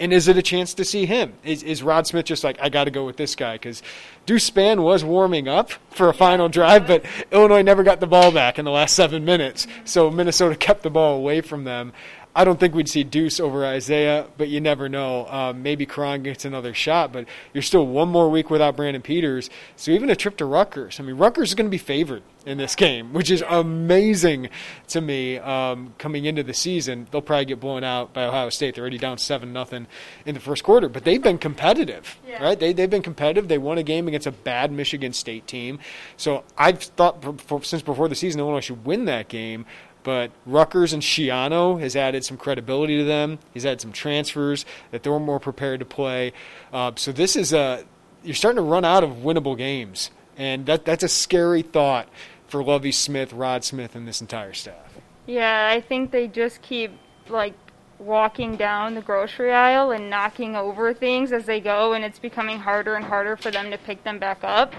And 0.00 0.12
is 0.12 0.26
it 0.26 0.36
a 0.36 0.42
chance 0.42 0.74
to 0.74 0.84
see 0.84 1.06
him? 1.06 1.34
Is, 1.44 1.62
is 1.62 1.80
Rod 1.82 2.06
Smith 2.06 2.24
just 2.24 2.42
like, 2.42 2.58
I 2.60 2.68
got 2.68 2.84
to 2.84 2.90
go 2.90 3.06
with 3.06 3.16
this 3.16 3.36
guy? 3.36 3.54
Because 3.54 3.80
Deuce 4.26 4.50
Spann 4.50 4.82
was 4.82 5.04
warming 5.04 5.46
up 5.46 5.70
for 5.90 6.08
a 6.08 6.14
final 6.14 6.48
drive, 6.48 6.88
but 6.88 7.04
Illinois 7.30 7.62
never 7.62 7.84
got 7.84 8.00
the 8.00 8.08
ball 8.08 8.32
back 8.32 8.58
in 8.58 8.64
the 8.64 8.72
last 8.72 8.96
seven 8.96 9.24
minutes. 9.24 9.68
So 9.84 10.10
Minnesota 10.10 10.56
kept 10.56 10.82
the 10.82 10.90
ball 10.90 11.16
away 11.16 11.42
from 11.42 11.62
them. 11.62 11.92
I 12.36 12.44
don't 12.44 12.58
think 12.58 12.74
we'd 12.74 12.88
see 12.88 13.04
Deuce 13.04 13.38
over 13.38 13.64
Isaiah, 13.64 14.26
but 14.36 14.48
you 14.48 14.60
never 14.60 14.88
know. 14.88 15.26
Um, 15.28 15.62
maybe 15.62 15.86
Coran 15.86 16.24
gets 16.24 16.44
another 16.44 16.74
shot, 16.74 17.12
but 17.12 17.26
you're 17.52 17.62
still 17.62 17.86
one 17.86 18.08
more 18.08 18.28
week 18.28 18.50
without 18.50 18.76
Brandon 18.76 19.02
Peters. 19.02 19.50
So 19.76 19.92
even 19.92 20.10
a 20.10 20.16
trip 20.16 20.36
to 20.38 20.44
Rutgers. 20.44 20.98
I 20.98 21.04
mean, 21.04 21.16
Rutgers 21.16 21.50
is 21.50 21.54
going 21.54 21.66
to 21.66 21.70
be 21.70 21.78
favored 21.78 22.22
in 22.44 22.58
this 22.58 22.74
game, 22.74 23.12
which 23.12 23.30
is 23.30 23.42
amazing 23.48 24.48
to 24.88 25.00
me. 25.00 25.38
Um, 25.38 25.94
coming 25.98 26.24
into 26.24 26.42
the 26.42 26.54
season, 26.54 27.06
they'll 27.10 27.22
probably 27.22 27.44
get 27.44 27.60
blown 27.60 27.84
out 27.84 28.12
by 28.12 28.24
Ohio 28.24 28.50
State. 28.50 28.74
They're 28.74 28.82
already 28.82 28.98
down 28.98 29.18
seven 29.18 29.52
nothing 29.52 29.86
in 30.26 30.34
the 30.34 30.40
first 30.40 30.64
quarter, 30.64 30.88
but 30.88 31.04
they've 31.04 31.22
been 31.22 31.38
competitive, 31.38 32.18
yeah. 32.26 32.42
right? 32.42 32.58
They 32.58 32.72
they've 32.72 32.90
been 32.90 33.02
competitive. 33.02 33.48
They 33.48 33.58
won 33.58 33.78
a 33.78 33.82
game 33.82 34.08
against 34.08 34.26
a 34.26 34.32
bad 34.32 34.72
Michigan 34.72 35.12
State 35.12 35.46
team. 35.46 35.78
So 36.16 36.44
I've 36.58 36.82
thought 36.82 37.24
since 37.64 37.82
before 37.82 38.08
the 38.08 38.14
season 38.14 38.40
Illinois 38.40 38.60
should 38.60 38.84
win 38.84 39.04
that 39.06 39.28
game. 39.28 39.66
But 40.04 40.30
Rutgers 40.44 40.92
and 40.92 41.02
Schiano 41.02 41.80
has 41.80 41.96
added 41.96 42.24
some 42.24 42.36
credibility 42.36 42.98
to 42.98 43.04
them. 43.04 43.38
He's 43.52 43.64
had 43.64 43.80
some 43.80 43.90
transfers 43.90 44.66
that 44.90 45.02
they're 45.02 45.18
more 45.18 45.40
prepared 45.40 45.80
to 45.80 45.86
play. 45.86 46.34
Uh, 46.72 46.92
so 46.96 47.10
this 47.10 47.34
is 47.34 47.52
a 47.52 47.84
you're 48.22 48.34
starting 48.34 48.56
to 48.56 48.62
run 48.62 48.84
out 48.84 49.02
of 49.02 49.10
winnable 49.10 49.56
games, 49.56 50.10
and 50.36 50.66
that 50.66 50.84
that's 50.84 51.02
a 51.02 51.08
scary 51.08 51.62
thought 51.62 52.08
for 52.46 52.62
Lovie 52.62 52.92
Smith, 52.92 53.32
Rod 53.32 53.64
Smith, 53.64 53.94
and 53.96 54.06
this 54.06 54.20
entire 54.20 54.52
staff. 54.52 54.94
Yeah, 55.26 55.70
I 55.72 55.80
think 55.80 56.10
they 56.10 56.28
just 56.28 56.60
keep 56.60 56.92
like 57.28 57.54
walking 57.98 58.56
down 58.56 58.94
the 58.94 59.00
grocery 59.00 59.52
aisle 59.52 59.90
and 59.90 60.10
knocking 60.10 60.54
over 60.54 60.92
things 60.92 61.32
as 61.32 61.46
they 61.46 61.60
go, 61.60 61.94
and 61.94 62.04
it's 62.04 62.18
becoming 62.18 62.58
harder 62.58 62.94
and 62.94 63.06
harder 63.06 63.36
for 63.36 63.50
them 63.50 63.70
to 63.70 63.78
pick 63.78 64.04
them 64.04 64.18
back 64.18 64.44
up. 64.44 64.74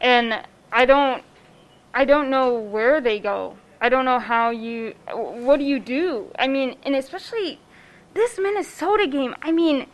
And 0.00 0.42
I 0.72 0.86
don't, 0.86 1.22
I 1.94 2.04
don't 2.04 2.30
know 2.30 2.54
where 2.54 3.00
they 3.00 3.20
go 3.20 3.56
I 3.86 3.88
don't 3.88 4.04
know 4.04 4.18
how 4.18 4.50
you. 4.50 4.94
What 5.12 5.60
do 5.60 5.64
you 5.64 5.78
do? 5.78 6.32
I 6.36 6.48
mean, 6.48 6.74
and 6.82 6.96
especially 6.96 7.60
this 8.14 8.36
Minnesota 8.36 9.06
game. 9.06 9.36
I 9.42 9.52
mean, 9.52 9.86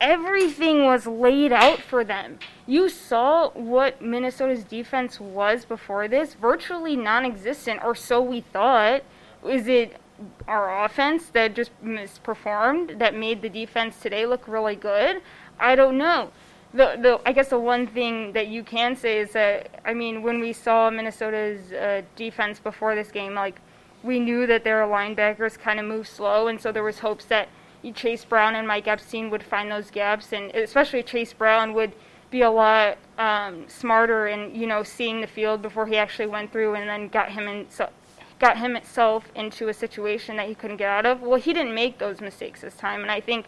everything 0.00 0.86
was 0.86 1.06
laid 1.06 1.52
out 1.52 1.80
for 1.80 2.04
them. 2.04 2.38
You 2.66 2.88
saw 2.88 3.50
what 3.50 4.00
Minnesota's 4.00 4.64
defense 4.64 5.20
was 5.20 5.66
before 5.66 6.08
this, 6.08 6.32
virtually 6.32 6.96
non-existent, 6.96 7.84
or 7.84 7.94
so 7.94 8.18
we 8.22 8.40
thought. 8.40 9.02
Is 9.46 9.68
it 9.68 10.00
our 10.48 10.82
offense 10.82 11.26
that 11.34 11.54
just 11.54 11.70
misperformed 11.84 12.98
that 12.98 13.14
made 13.14 13.42
the 13.42 13.50
defense 13.50 14.00
today 14.00 14.24
look 14.24 14.48
really 14.48 14.76
good? 14.76 15.20
I 15.60 15.74
don't 15.74 15.98
know 15.98 16.30
the, 16.74 16.98
the 17.00 17.20
I 17.24 17.32
guess 17.32 17.48
the 17.48 17.58
one 17.58 17.86
thing 17.86 18.32
that 18.32 18.48
you 18.48 18.64
can 18.64 18.96
say 18.96 19.20
is 19.20 19.32
that 19.32 19.80
I 19.84 19.94
mean 19.94 20.22
when 20.22 20.40
we 20.40 20.52
saw 20.52 20.90
Minnesota's 20.90 21.72
uh, 21.72 22.02
defense 22.16 22.58
before 22.58 22.94
this 22.94 23.10
game, 23.10 23.34
like 23.34 23.60
we 24.02 24.18
knew 24.18 24.46
that 24.46 24.64
their 24.64 24.82
linebackers 24.82 25.58
kind 25.58 25.80
of 25.80 25.86
move 25.86 26.06
slow, 26.06 26.48
and 26.48 26.60
so 26.60 26.72
there 26.72 26.82
was 26.82 26.98
hopes 26.98 27.24
that 27.26 27.48
Chase 27.94 28.24
Brown 28.24 28.54
and 28.54 28.66
Mike 28.66 28.88
Epstein 28.88 29.30
would 29.30 29.42
find 29.42 29.70
those 29.70 29.90
gaps, 29.90 30.32
and 30.32 30.50
especially 30.54 31.02
Chase 31.02 31.32
Brown 31.32 31.74
would 31.74 31.92
be 32.30 32.42
a 32.42 32.50
lot 32.50 32.98
um, 33.18 33.64
smarter 33.68 34.26
in 34.26 34.52
you 34.54 34.66
know 34.66 34.82
seeing 34.82 35.20
the 35.20 35.26
field 35.26 35.62
before 35.62 35.86
he 35.86 35.96
actually 35.96 36.26
went 36.26 36.50
through 36.50 36.74
and 36.74 36.88
then 36.88 37.08
got 37.08 37.30
him 37.30 37.46
in 37.46 37.66
so, 37.70 37.88
got 38.40 38.58
him 38.58 38.74
itself 38.74 39.30
into 39.36 39.68
a 39.68 39.74
situation 39.74 40.36
that 40.36 40.48
he 40.48 40.54
couldn't 40.56 40.78
get 40.78 40.88
out 40.88 41.06
of. 41.06 41.20
Well, 41.22 41.38
he 41.38 41.52
didn't 41.52 41.74
make 41.74 41.98
those 41.98 42.20
mistakes 42.20 42.62
this 42.62 42.74
time, 42.74 43.02
and 43.02 43.10
I 43.12 43.20
think 43.20 43.46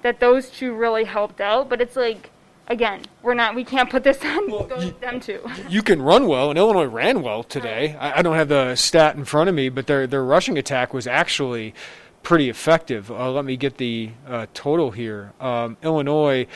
that 0.00 0.18
those 0.18 0.48
two 0.50 0.74
really 0.74 1.04
helped 1.04 1.42
out. 1.42 1.68
But 1.68 1.82
it's 1.82 1.96
like 1.96 2.30
again, 2.68 3.02
we're 3.22 3.34
not 3.34 3.54
we 3.54 3.64
can't 3.64 3.90
put 3.90 4.04
this 4.04 4.18
on 4.24 4.50
well, 4.50 4.84
you, 4.84 4.94
them 5.00 5.20
too. 5.20 5.40
you 5.68 5.82
can 5.82 6.02
run 6.02 6.26
well, 6.26 6.50
and 6.50 6.58
Illinois 6.58 6.84
ran 6.84 7.22
well 7.22 7.42
today. 7.42 7.96
I, 7.98 8.18
I, 8.18 8.22
don't 8.22 8.36
have 8.36 8.48
the 8.48 8.74
stat 8.76 9.16
in 9.16 9.24
front 9.24 9.48
of 9.48 9.54
me, 9.54 9.68
but 9.68 9.86
their 9.86 10.06
their 10.06 10.24
rushing 10.24 10.58
attack 10.58 10.94
was 10.94 11.06
actually 11.06 11.74
pretty 12.22 12.48
effective. 12.48 13.10
Uh, 13.10 13.30
let 13.30 13.44
me 13.44 13.56
get 13.56 13.76
the 13.76 14.10
uh, 14.26 14.46
total 14.54 14.90
here. 14.90 15.32
Um, 15.40 15.76
Illinois 15.82 16.46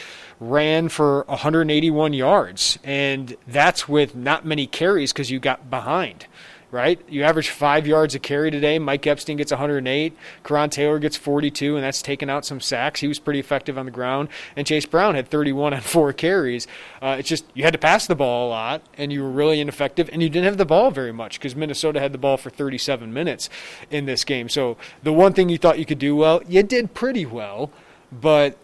ran 0.41 0.89
for 0.89 1.25
181 1.29 2.15
yards, 2.15 2.79
and 2.83 3.37
that's 3.47 3.87
with 3.89 4.17
not 4.17 4.45
many 4.45 4.67
carries 4.67 5.13
because 5.13 5.31
you 5.31 5.39
got 5.39 5.71
behind 5.71 6.27
right? 6.71 7.01
You 7.09 7.23
average 7.23 7.49
five 7.49 7.87
yards 7.87 8.15
a 8.15 8.19
carry 8.19 8.51
today. 8.51 8.79
Mike 8.79 9.07
Epstein 9.07 9.37
gets 9.37 9.51
108. 9.51 10.17
Coran 10.43 10.71
Taylor 10.71 10.99
gets 10.99 11.17
42, 11.17 11.77
and 11.77 11.85
that's 11.85 12.03
taken 12.03 12.29
out 12.29 12.45
some 12.45 12.61
sacks. 12.61 13.01
He 13.01 13.09
was 13.09 13.19
pretty 13.19 13.41
effective 13.41 13.79
on 13.79 13.87
the 13.87 13.91
ground. 13.91 14.29
And 14.55 14.67
Chase 14.67 14.85
Brown 14.87 15.15
had 15.15 15.29
31 15.29 15.75
on 15.75 15.81
four 15.81 16.13
carries. 16.13 16.67
Uh, 17.01 17.17
it's 17.19 17.29
just 17.29 17.45
you 17.55 17.65
had 17.65 17.73
to 17.73 17.79
pass 17.79 18.07
the 18.07 18.17
ball 18.17 18.49
a 18.49 18.51
lot, 18.51 18.83
and 18.97 19.13
you 19.13 19.23
were 19.23 19.31
really 19.31 19.61
ineffective, 19.61 20.11
and 20.13 20.23
you 20.23 20.29
didn't 20.29 20.45
have 20.45 20.59
the 20.59 20.67
ball 20.67 20.91
very 20.91 21.13
much 21.13 21.39
because 21.39 21.57
Minnesota 21.57 22.01
had 22.01 22.13
the 22.13 22.19
ball 22.19 22.37
for 22.37 22.51
37 22.51 23.13
minutes 23.13 23.49
in 23.91 24.07
this 24.07 24.25
game. 24.25 24.49
So 24.49 24.77
the 25.03 25.13
one 25.13 25.33
thing 25.33 25.49
you 25.49 25.59
thought 25.59 25.79
you 25.79 25.87
could 25.87 25.99
do 25.99 26.15
well, 26.15 26.43
you 26.47 26.63
did 26.63 26.95
pretty 26.95 27.25
well, 27.25 27.71
but 28.13 28.59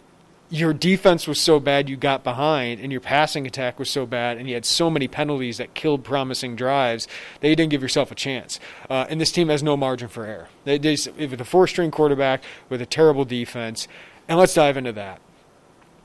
your 0.49 0.73
defense 0.73 1.27
was 1.27 1.39
so 1.39 1.59
bad 1.59 1.89
you 1.89 1.97
got 1.97 2.23
behind, 2.23 2.79
and 2.79 2.91
your 2.91 3.01
passing 3.01 3.47
attack 3.47 3.79
was 3.79 3.89
so 3.89 4.05
bad, 4.05 4.37
and 4.37 4.47
you 4.47 4.53
had 4.53 4.65
so 4.65 4.89
many 4.89 5.07
penalties 5.07 5.57
that 5.57 5.73
killed 5.73 6.03
promising 6.03 6.55
drives 6.55 7.07
that 7.39 7.49
you 7.49 7.55
didn't 7.55 7.71
give 7.71 7.81
yourself 7.81 8.11
a 8.11 8.15
chance. 8.15 8.59
Uh, 8.89 9.05
and 9.09 9.19
this 9.19 9.31
team 9.31 9.49
has 9.49 9.63
no 9.63 9.75
margin 9.75 10.07
for 10.07 10.25
error. 10.25 10.49
They, 10.63 10.77
they, 10.77 10.97
with 11.17 11.41
a 11.41 11.45
four-string 11.45 11.91
quarterback 11.91 12.43
with 12.69 12.81
a 12.81 12.85
terrible 12.85 13.25
defense, 13.25 13.87
and 14.27 14.37
let's 14.37 14.53
dive 14.53 14.77
into 14.77 14.91
that. 14.93 15.19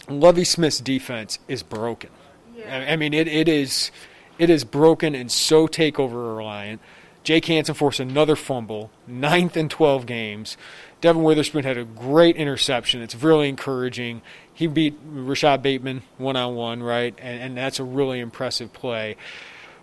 Lovie 0.09 0.45
Smith's 0.45 0.81
defense 0.81 1.39
is 1.47 1.63
broken. 1.63 2.11
Yeah. 2.57 2.77
I, 2.77 2.93
I 2.93 2.97
mean, 2.97 3.15
it, 3.15 3.29
it 3.29 3.49
is 3.49 3.91
it 4.39 4.49
is 4.49 4.65
broken 4.65 5.15
and 5.15 5.31
so 5.31 5.69
takeover 5.69 6.37
reliant. 6.37 6.81
Jake 7.23 7.45
Hansen 7.47 7.75
forced 7.75 8.01
another 8.01 8.35
fumble, 8.35 8.91
ninth 9.07 9.57
in 9.57 9.69
12 9.69 10.07
games. 10.07 10.57
Devon 11.01 11.23
Witherspoon 11.23 11.65
had 11.65 11.79
a 11.79 11.85
great 11.85 12.37
interception. 12.37 13.03
It's 13.03 13.15
really 13.15 13.49
encouraging. 13.49 14.23
He 14.53 14.67
beat 14.67 14.99
Rashod 15.05 15.63
Bateman 15.63 16.03
one 16.19 16.37
on 16.37 16.55
one, 16.55 16.83
right? 16.83 17.15
And, 17.19 17.43
and 17.43 17.57
that's 17.57 17.79
a 17.79 17.85
really 17.85 18.21
impressive 18.21 18.73
play. 18.73 19.17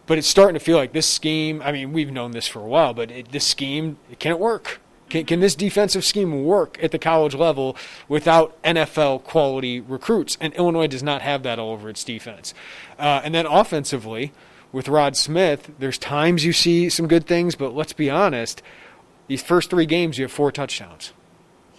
But 0.05 0.17
it's 0.17 0.27
starting 0.27 0.53
to 0.53 0.59
feel 0.59 0.77
like 0.77 0.93
this 0.93 1.07
scheme. 1.07 1.61
I 1.63 1.71
mean, 1.71 1.93
we've 1.93 2.11
known 2.11 2.31
this 2.31 2.47
for 2.47 2.59
a 2.59 2.67
while, 2.67 2.93
but 2.93 3.11
it, 3.11 3.31
this 3.31 3.45
scheme 3.45 3.97
can 4.19 4.31
it 4.31 4.39
work? 4.39 4.79
Can, 5.09 5.25
can 5.25 5.39
this 5.39 5.55
defensive 5.55 6.03
scheme 6.03 6.43
work 6.43 6.77
at 6.81 6.91
the 6.91 6.99
college 6.99 7.35
level 7.35 7.75
without 8.07 8.61
NFL 8.63 9.23
quality 9.23 9.79
recruits? 9.79 10.37
And 10.39 10.53
Illinois 10.53 10.87
does 10.87 11.03
not 11.03 11.21
have 11.21 11.43
that 11.43 11.59
all 11.59 11.71
over 11.71 11.89
its 11.89 12.03
defense. 12.03 12.53
Uh, 12.97 13.21
and 13.23 13.33
then 13.33 13.45
offensively, 13.45 14.31
with 14.71 14.87
Rod 14.87 15.15
Smith, 15.15 15.71
there's 15.79 15.97
times 15.97 16.43
you 16.43 16.53
see 16.53 16.89
some 16.89 17.07
good 17.07 17.25
things, 17.25 17.55
but 17.55 17.73
let's 17.73 17.93
be 17.93 18.09
honest 18.09 18.61
these 19.27 19.43
first 19.43 19.69
three 19.69 19.85
games, 19.85 20.17
you 20.17 20.23
have 20.23 20.31
four 20.31 20.51
touchdowns. 20.51 21.13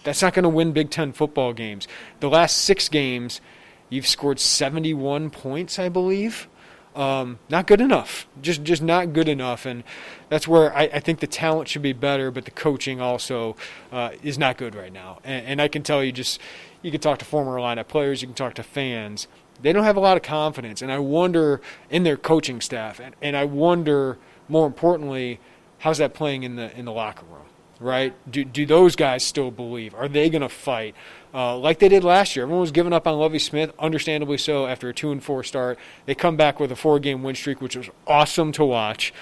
That's 0.03 0.21
not 0.21 0.33
going 0.33 0.43
to 0.43 0.49
win 0.49 0.71
Big 0.71 0.91
Ten 0.91 1.11
football 1.11 1.53
games. 1.53 1.87
The 2.19 2.29
last 2.29 2.57
six 2.57 2.87
games, 2.87 3.41
you've 3.89 4.07
scored 4.07 4.39
71 4.39 5.29
points, 5.31 5.77
I 5.77 5.89
believe. 5.89 6.47
Um, 6.95 7.39
not 7.49 7.67
good 7.67 7.81
enough. 7.81 8.27
Just 8.41 8.63
just 8.63 8.81
not 8.81 9.13
good 9.13 9.29
enough, 9.29 9.65
and 9.65 9.83
that's 10.27 10.47
where 10.47 10.75
I, 10.75 10.83
I 10.83 10.99
think 10.99 11.19
the 11.19 11.27
talent 11.27 11.69
should 11.69 11.83
be 11.83 11.93
better, 11.93 12.31
but 12.31 12.45
the 12.45 12.51
coaching 12.51 12.99
also 12.99 13.55
uh, 13.91 14.11
is 14.23 14.37
not 14.37 14.57
good 14.57 14.73
right 14.73 14.91
now. 14.91 15.19
And, 15.23 15.45
and, 15.45 15.61
I 15.61 15.67
can 15.67 15.83
tell 15.83 16.03
you, 16.03 16.11
just 16.11 16.41
you 16.81 16.89
can 16.91 16.99
talk 16.99 17.19
to 17.19 17.25
former 17.25 17.57
lineup 17.57 17.87
players, 17.87 18.21
you 18.21 18.27
can 18.27 18.35
talk 18.35 18.55
to 18.55 18.63
fans. 18.63 19.27
They 19.61 19.73
don't 19.73 19.83
have 19.83 19.97
a 19.97 20.01
lot 20.01 20.17
of 20.17 20.23
confidence, 20.23 20.81
and 20.81 20.91
I 20.91 20.99
wonder 20.99 21.61
in 21.89 22.03
their 22.03 22.17
coaching 22.17 22.61
staff, 22.61 22.99
and, 22.99 23.15
and 23.21 23.35
I 23.35 23.45
wonder 23.45 24.17
more 24.47 24.65
importantly 24.65 25.39
how's 25.79 25.97
that 25.97 26.13
playing 26.13 26.43
in 26.43 26.55
the 26.55 26.75
in 26.77 26.85
the 26.85 26.91
locker 26.91 27.25
room? 27.25 27.45
Right? 27.79 28.13
Do 28.29 28.43
do 28.43 28.65
those 28.65 28.95
guys 28.95 29.25
still 29.25 29.51
believe? 29.51 29.95
Are 29.95 30.09
they 30.09 30.29
going 30.29 30.41
to 30.41 30.49
fight 30.49 30.95
uh, 31.33 31.57
like 31.57 31.79
they 31.79 31.87
did 31.87 32.03
last 32.03 32.35
year? 32.35 32.43
Everyone 32.43 32.61
was 32.61 32.71
giving 32.71 32.91
up 32.91 33.07
on 33.07 33.17
Lovie 33.17 33.39
Smith, 33.39 33.71
understandably 33.79 34.37
so. 34.37 34.67
After 34.67 34.89
a 34.89 34.93
two 34.93 35.11
and 35.11 35.23
four 35.23 35.43
start, 35.43 35.79
they 36.05 36.13
come 36.13 36.35
back 36.35 36.59
with 36.59 36.71
a 36.71 36.75
four 36.75 36.99
game 36.99 37.23
win 37.23 37.35
streak, 37.35 37.61
which 37.61 37.77
was 37.77 37.89
awesome 38.05 38.51
to 38.53 38.65
watch. 38.65 39.13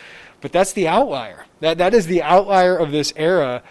But 0.41 0.51
that's 0.51 0.73
the 0.73 0.87
outlier. 0.87 1.45
That 1.59 1.77
that 1.77 1.93
is 1.93 2.07
the 2.07 2.23
outlier 2.23 2.75
of 2.75 2.91
this 2.91 3.13
era. 3.15 3.61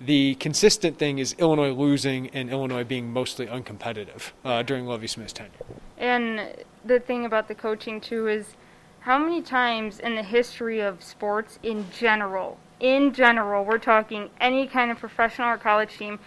The 0.00 0.34
consistent 0.36 0.96
thing 0.96 1.18
is 1.18 1.34
Illinois 1.38 1.72
losing 1.72 2.28
and 2.28 2.48
Illinois 2.48 2.84
being 2.84 3.12
mostly 3.12 3.46
uncompetitive 3.46 4.32
uh, 4.46 4.62
during 4.62 4.86
Lovie 4.86 5.06
Smith's 5.06 5.34
tenure. 5.34 5.52
And 5.98 6.54
the 6.82 7.00
thing 7.00 7.26
about 7.26 7.48
the 7.48 7.54
coaching 7.54 8.00
too 8.00 8.26
is 8.26 8.56
how 9.00 9.18
many 9.18 9.42
times 9.42 10.00
in 10.00 10.14
the 10.14 10.22
history 10.22 10.80
of 10.80 11.02
sports 11.02 11.58
in 11.62 11.86
general, 11.90 12.58
in 12.80 13.12
general, 13.12 13.62
we're 13.62 13.78
talking 13.78 14.30
any 14.40 14.66
kind 14.66 14.90
of 14.90 14.98
professional 14.98 15.48
or 15.48 15.58
college 15.58 15.98
team, 15.98 16.18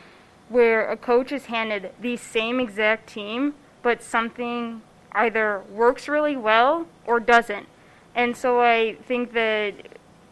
where 0.49 0.87
a 0.87 0.95
coach 0.95 1.31
is 1.31 1.45
handed 1.47 1.91
the 1.99 2.15
same 2.15 2.59
exact 2.59 3.09
team, 3.09 3.55
but 3.81 4.03
something 4.03 4.83
either 5.13 5.63
works 5.71 6.07
really 6.07 6.35
well 6.35 6.87
or 7.07 7.19
doesn't. 7.19 7.67
And 8.13 8.37
so 8.37 8.61
I 8.61 8.97
think 9.07 9.33
that 9.33 9.73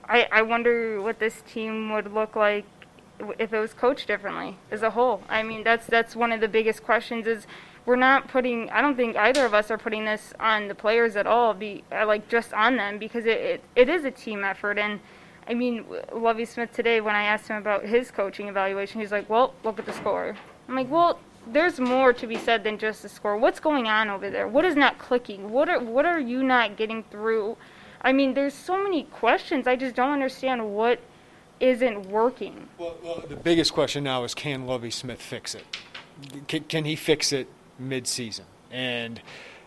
I, 0.05 0.27
I 0.31 0.41
wonder 0.43 1.01
what 1.01 1.17
this 1.17 1.41
team 1.47 1.91
would 1.91 2.13
look 2.13 2.35
like 2.35 2.65
if 3.39 3.53
it 3.53 3.59
was 3.59 3.73
coached 3.73 4.07
differently 4.07 4.57
as 4.69 4.81
a 4.81 4.91
whole. 4.91 5.23
I 5.29 5.43
mean, 5.43 5.63
that's 5.63 5.85
that's 5.87 6.15
one 6.15 6.31
of 6.31 6.41
the 6.41 6.47
biggest 6.47 6.83
questions 6.83 7.27
is 7.27 7.47
we're 7.85 7.95
not 7.95 8.27
putting 8.27 8.69
i 8.69 8.81
don't 8.81 8.95
think 8.95 9.15
either 9.17 9.45
of 9.45 9.53
us 9.53 9.71
are 9.71 9.77
putting 9.77 10.05
this 10.05 10.33
on 10.39 10.67
the 10.67 10.75
players 10.75 11.15
at 11.15 11.25
all 11.25 11.53
be 11.53 11.83
uh, 11.91 12.05
like 12.05 12.27
just 12.27 12.53
on 12.53 12.75
them 12.75 12.97
because 12.97 13.25
it, 13.25 13.39
it, 13.39 13.63
it 13.75 13.89
is 13.89 14.05
a 14.05 14.11
team 14.11 14.43
effort. 14.43 14.77
And 14.77 14.99
i 15.47 15.53
mean 15.53 15.85
Lovie 16.13 16.45
smith 16.45 16.71
today 16.73 17.01
when 17.01 17.15
i 17.15 17.23
asked 17.23 17.47
him 17.47 17.57
about 17.57 17.83
his 17.83 18.11
coaching 18.11 18.47
evaluation 18.47 19.01
he's 19.01 19.11
like 19.11 19.29
well 19.29 19.53
look 19.63 19.79
at 19.79 19.85
the 19.85 19.93
score. 19.93 20.35
I'm 20.67 20.75
like 20.75 20.89
well 20.89 21.19
there's 21.47 21.79
more 21.79 22.13
to 22.13 22.27
be 22.27 22.37
said 22.37 22.63
than 22.63 22.77
just 22.77 23.01
the 23.01 23.09
score. 23.09 23.35
What's 23.35 23.59
going 23.59 23.87
on 23.87 24.11
over 24.11 24.29
there? 24.29 24.47
What 24.47 24.63
is 24.63 24.75
not 24.75 24.99
clicking? 24.99 25.49
What 25.49 25.69
are 25.69 25.79
what 25.79 26.05
are 26.05 26.19
you 26.19 26.43
not 26.43 26.77
getting 26.77 27.03
through? 27.03 27.57
I 28.01 28.13
mean 28.13 28.35
there's 28.35 28.53
so 28.53 28.81
many 28.81 29.03
questions. 29.05 29.65
I 29.65 29.75
just 29.75 29.95
don't 29.95 30.11
understand 30.11 30.73
what 30.73 30.99
isn't 31.61 32.09
working. 32.09 32.67
Well, 32.77 32.97
well 33.03 33.23
the 33.27 33.35
biggest 33.35 33.73
question 33.73 34.03
now 34.03 34.23
is 34.23 34.33
can 34.33 34.65
Lovie 34.65 34.91
smith 34.91 35.21
fix 35.21 35.55
it? 35.55 35.65
Can, 36.47 36.63
can 36.65 36.85
he 36.85 36.95
fix 36.95 37.31
it 37.31 37.47
mid-season, 37.79 38.45
and 38.69 39.21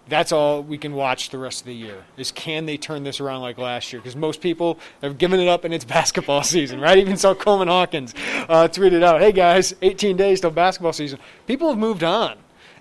that's 0.08 0.32
all 0.32 0.62
we 0.62 0.76
can 0.76 0.92
watch 0.92 1.30
the 1.30 1.38
rest 1.38 1.62
of 1.62 1.66
the 1.66 1.74
year 1.74 2.04
is 2.16 2.30
can 2.30 2.66
they 2.66 2.76
turn 2.76 3.04
this 3.04 3.20
around 3.20 3.40
like 3.40 3.58
last 3.58 3.92
year? 3.92 4.00
Because 4.00 4.16
most 4.16 4.40
people 4.40 4.78
have 5.00 5.18
given 5.18 5.40
it 5.40 5.48
up 5.48 5.64
and 5.64 5.72
it's 5.72 5.84
basketball 5.96 6.42
season 6.42 6.80
right? 6.80 6.98
Even 6.98 7.16
so 7.16 7.34
coleman 7.34 7.68
hawkins 7.68 8.14
uh, 8.48 8.68
tweeted 8.68 9.02
out 9.02 9.20
hey 9.20 9.32
guys 9.32 9.74
18 9.82 10.16
days 10.16 10.40
till 10.40 10.50
basketball 10.50 10.92
season. 10.92 11.18
People 11.46 11.68
have 11.68 11.78
moved 11.78 12.04
on. 12.04 12.36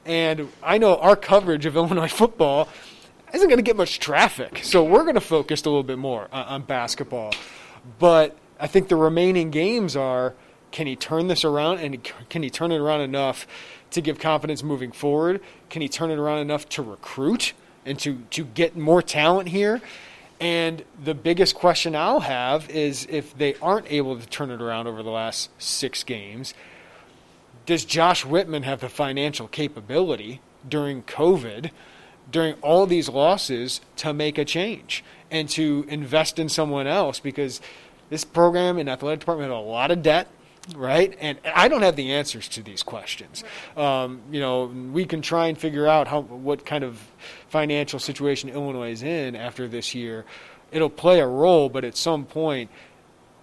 And 0.06 0.50
i 0.62 0.78
know 0.78 0.98
our 0.98 1.16
coverage 1.16 1.66
of 1.66 1.76
illinois 1.76 2.08
football 2.12 2.68
isn't 3.34 3.48
going 3.48 3.58
to 3.58 3.64
get 3.64 3.78
much 3.78 4.00
traffic 4.00 4.60
so 4.64 4.84
we're 4.84 5.04
going 5.04 5.16
to 5.16 5.22
focus 5.22 5.64
a 5.66 5.70
little 5.70 5.84
bit 5.84 5.98
more 5.98 6.28
on, 6.32 6.46
on 6.46 6.62
basketball. 6.64 7.34
But 8.00 8.38
i 8.64 8.68
think 8.68 8.88
the 8.88 8.96
remaining 8.96 9.52
games 9.52 9.96
are 9.96 10.34
can 10.72 10.88
he 10.88 10.96
turn 10.96 11.28
this 11.28 11.46
around 11.46 11.78
and 11.82 12.04
can 12.30 12.42
he 12.42 12.50
turn 12.50 12.72
it 12.72 12.80
around 12.80 13.02
enough 13.02 13.46
to 13.94 14.02
give 14.02 14.20
confidence 14.20 14.64
moving 14.64 14.92
forward? 14.92 15.40
Can 15.70 15.82
he 15.82 15.88
turn 15.88 16.10
it 16.10 16.18
around 16.18 16.40
enough 16.40 16.68
to 16.70 16.82
recruit 16.82 17.54
and 17.86 17.98
to, 18.00 18.24
to 18.32 18.44
get 18.44 18.76
more 18.76 19.02
talent 19.02 19.50
here? 19.50 19.82
And 20.40 20.84
the 21.02 21.14
biggest 21.14 21.56
question 21.56 21.96
I'll 21.96 22.22
have 22.22 22.70
is 22.70 23.08
if 23.10 23.38
they 23.38 23.56
aren't 23.62 23.90
able 23.92 24.20
to 24.20 24.26
turn 24.26 24.50
it 24.50 24.62
around 24.62 24.88
over 24.88 25.04
the 25.04 25.12
last 25.12 25.52
six 25.62 26.04
games, 26.04 26.56
does 27.66 27.86
Josh 27.86 28.26
Whitman 28.26 28.64
have 28.64 28.82
the 28.82 28.90
financial 28.90 29.48
capability 29.48 30.42
during 30.68 31.04
COVID, 31.04 31.70
during 32.30 32.56
all 32.56 32.88
these 32.88 33.08
losses, 33.08 33.80
to 33.98 34.12
make 34.12 34.38
a 34.40 34.44
change 34.44 35.04
and 35.30 35.48
to 35.50 35.86
invest 35.88 36.40
in 36.40 36.50
someone 36.50 36.88
else? 36.88 37.20
Because 37.20 37.62
this 38.14 38.24
program 38.24 38.78
and 38.78 38.88
athletic 38.88 39.22
department 39.22 39.50
have 39.50 39.58
a 39.58 39.62
lot 39.62 39.90
of 39.90 40.04
debt 40.04 40.28
right? 40.76 41.18
And 41.20 41.38
I 41.44 41.68
don't 41.68 41.82
have 41.82 41.96
the 41.96 42.14
answers 42.14 42.48
to 42.50 42.64
these 42.64 42.84
questions. 42.84 43.44
Um, 43.76 44.22
you 44.32 44.40
know, 44.40 44.66
we 44.66 45.06
can 45.06 45.22
try 45.22 45.48
and 45.48 45.58
figure 45.58 45.88
out 45.88 46.08
how 46.08 46.22
what 46.22 46.66
kind 46.66 46.84
of 46.84 47.00
financial 47.50 48.00
situation 48.00 48.50
Illinois 48.50 48.92
is 48.92 49.04
in 49.04 49.36
after 49.36 49.68
this 49.68 49.94
year. 49.94 50.24
It'll 50.72 50.90
play 50.90 51.20
a 51.20 51.28
role, 51.28 51.68
but 51.68 51.84
at 51.84 51.98
some 51.98 52.26
point, 52.26 52.70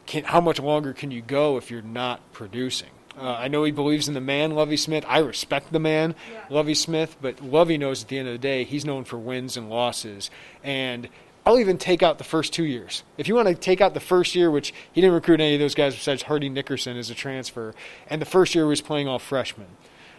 can, 0.06 0.24
how 0.24 0.40
much 0.40 0.58
longer 0.58 0.92
can 0.92 1.10
you 1.10 1.20
go 1.20 1.58
if 1.58 1.70
you're 1.70 1.82
not 1.82 2.20
producing? 2.32 2.88
Uh, 3.18 3.32
I 3.32 3.48
know 3.48 3.64
he 3.64 3.72
believes 3.72 4.08
in 4.08 4.14
the 4.14 4.20
man, 4.20 4.52
Lovie 4.52 4.78
Smith. 4.78 5.04
I 5.06 5.18
respect 5.18 5.72
the 5.72 5.78
man, 5.78 6.14
yeah. 6.32 6.44
Lovie 6.48 6.74
Smith, 6.74 7.16
but 7.20 7.42
Lovie 7.42 7.76
knows 7.76 8.02
at 8.02 8.08
the 8.08 8.18
end 8.18 8.28
of 8.28 8.32
the 8.32 8.38
day 8.38 8.64
he's 8.64 8.84
known 8.84 9.04
for 9.04 9.18
wins 9.18 9.56
and 9.58 9.68
losses. 9.68 10.30
And 10.64 11.08
I'll 11.46 11.58
even 11.58 11.78
take 11.78 12.02
out 12.02 12.18
the 12.18 12.24
first 12.24 12.52
two 12.52 12.64
years. 12.64 13.02
If 13.16 13.26
you 13.26 13.34
want 13.34 13.48
to 13.48 13.54
take 13.54 13.80
out 13.80 13.94
the 13.94 14.00
first 14.00 14.34
year, 14.34 14.50
which 14.50 14.74
he 14.92 15.00
didn't 15.00 15.14
recruit 15.14 15.40
any 15.40 15.54
of 15.54 15.60
those 15.60 15.74
guys 15.74 15.94
besides 15.94 16.22
Hardy 16.22 16.48
Nickerson 16.48 16.96
as 16.96 17.10
a 17.10 17.14
transfer, 17.14 17.74
and 18.08 18.20
the 18.20 18.26
first 18.26 18.54
year 18.54 18.66
was 18.66 18.80
playing 18.80 19.08
all 19.08 19.18
freshmen. 19.18 19.68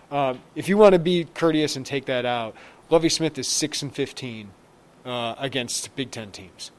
Uh, 0.10 0.36
if 0.56 0.68
you 0.68 0.78
want 0.78 0.94
to 0.94 1.00
be 1.00 1.26
courteous 1.26 1.76
and 1.76 1.86
take 1.86 2.06
that 2.06 2.26
out, 2.26 2.56
Lovie 2.90 3.10
Smith 3.10 3.38
is 3.38 3.48
six 3.48 3.82
and 3.82 3.94
fifteen 3.94 4.50
uh, 5.06 5.36
against 5.38 5.96
Big 5.96 6.12
Ten 6.12 6.32
teams. 6.32 6.72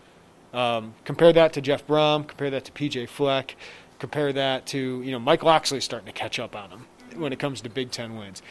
Um, 0.53 0.95
compare 1.05 1.33
that 1.33 1.55
to 1.55 1.61
Jeff 1.61 1.87
Brohm. 1.87 2.27
Compare 2.27 2.51
that 2.51 2.65
to 2.67 2.73
PJ 2.73 3.09
Fleck. 3.09 3.57
Compare 3.99 4.33
that 4.35 4.67
to 4.67 5.03
you 5.03 5.13
know 5.13 5.19
Mike 5.19 5.43
Locksley 5.43 5.81
starting 5.81 6.07
to 6.07 6.13
catch 6.13 6.39
up 6.39 6.55
on 6.55 6.71
him 6.71 6.87
when 7.17 7.33
it 7.33 7.39
comes 7.39 7.61
to 7.63 7.71
Big 7.71 7.91
Ten 7.91 8.17
wins. 8.17 8.43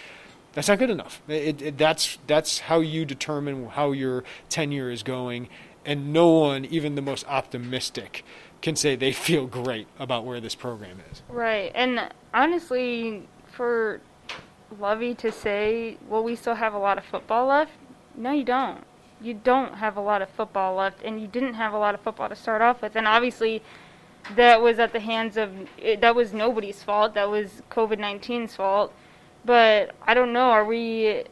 That's 0.53 0.67
not 0.67 0.79
good 0.79 0.89
enough. 0.89 1.21
It, 1.27 1.61
it, 1.61 1.77
that's 1.77 2.17
that's 2.27 2.59
how 2.59 2.79
you 2.79 3.05
determine 3.05 3.67
how 3.67 3.91
your 3.91 4.23
tenure 4.49 4.89
is 4.91 5.03
going, 5.03 5.47
and 5.85 6.13
no 6.13 6.29
one, 6.29 6.65
even 6.65 6.95
the 6.95 7.01
most 7.01 7.25
optimistic, 7.27 8.23
can 8.61 8.75
say 8.75 8.95
they 8.95 9.11
feel 9.11 9.47
great 9.47 9.87
about 9.99 10.25
where 10.25 10.39
this 10.39 10.55
program 10.55 10.99
is. 11.11 11.21
Right, 11.29 11.71
and 11.73 12.11
honestly, 12.33 13.27
for 13.45 14.01
Lovie 14.79 15.15
to 15.15 15.31
say, 15.31 15.97
"Well, 16.07 16.23
we 16.23 16.35
still 16.35 16.55
have 16.55 16.73
a 16.73 16.79
lot 16.79 16.97
of 16.97 17.05
football 17.05 17.47
left," 17.47 17.71
no, 18.15 18.31
you 18.31 18.43
don't 18.43 18.85
you 19.21 19.33
don't 19.33 19.75
have 19.75 19.97
a 19.97 20.01
lot 20.01 20.21
of 20.21 20.29
football 20.29 20.75
left, 20.75 21.03
and 21.03 21.21
you 21.21 21.27
didn't 21.27 21.53
have 21.53 21.73
a 21.73 21.77
lot 21.77 21.93
of 21.93 22.01
football 22.01 22.29
to 22.29 22.35
start 22.35 22.61
off 22.61 22.81
with. 22.81 22.95
And 22.95 23.07
obviously, 23.07 23.61
that 24.35 24.61
was 24.61 24.79
at 24.79 24.93
the 24.93 24.99
hands 24.99 25.37
of 25.37 25.51
that 25.99 26.15
was 26.15 26.33
nobody's 26.33 26.83
fault. 26.83 27.13
That 27.13 27.29
was 27.29 27.61
COVID 27.69 27.99
19's 27.99 28.55
fault. 28.55 28.93
But 29.45 29.95
I 30.05 30.13
don't 30.13 30.33
know. 30.33 30.49
Are 30.49 30.65
we 30.65 31.23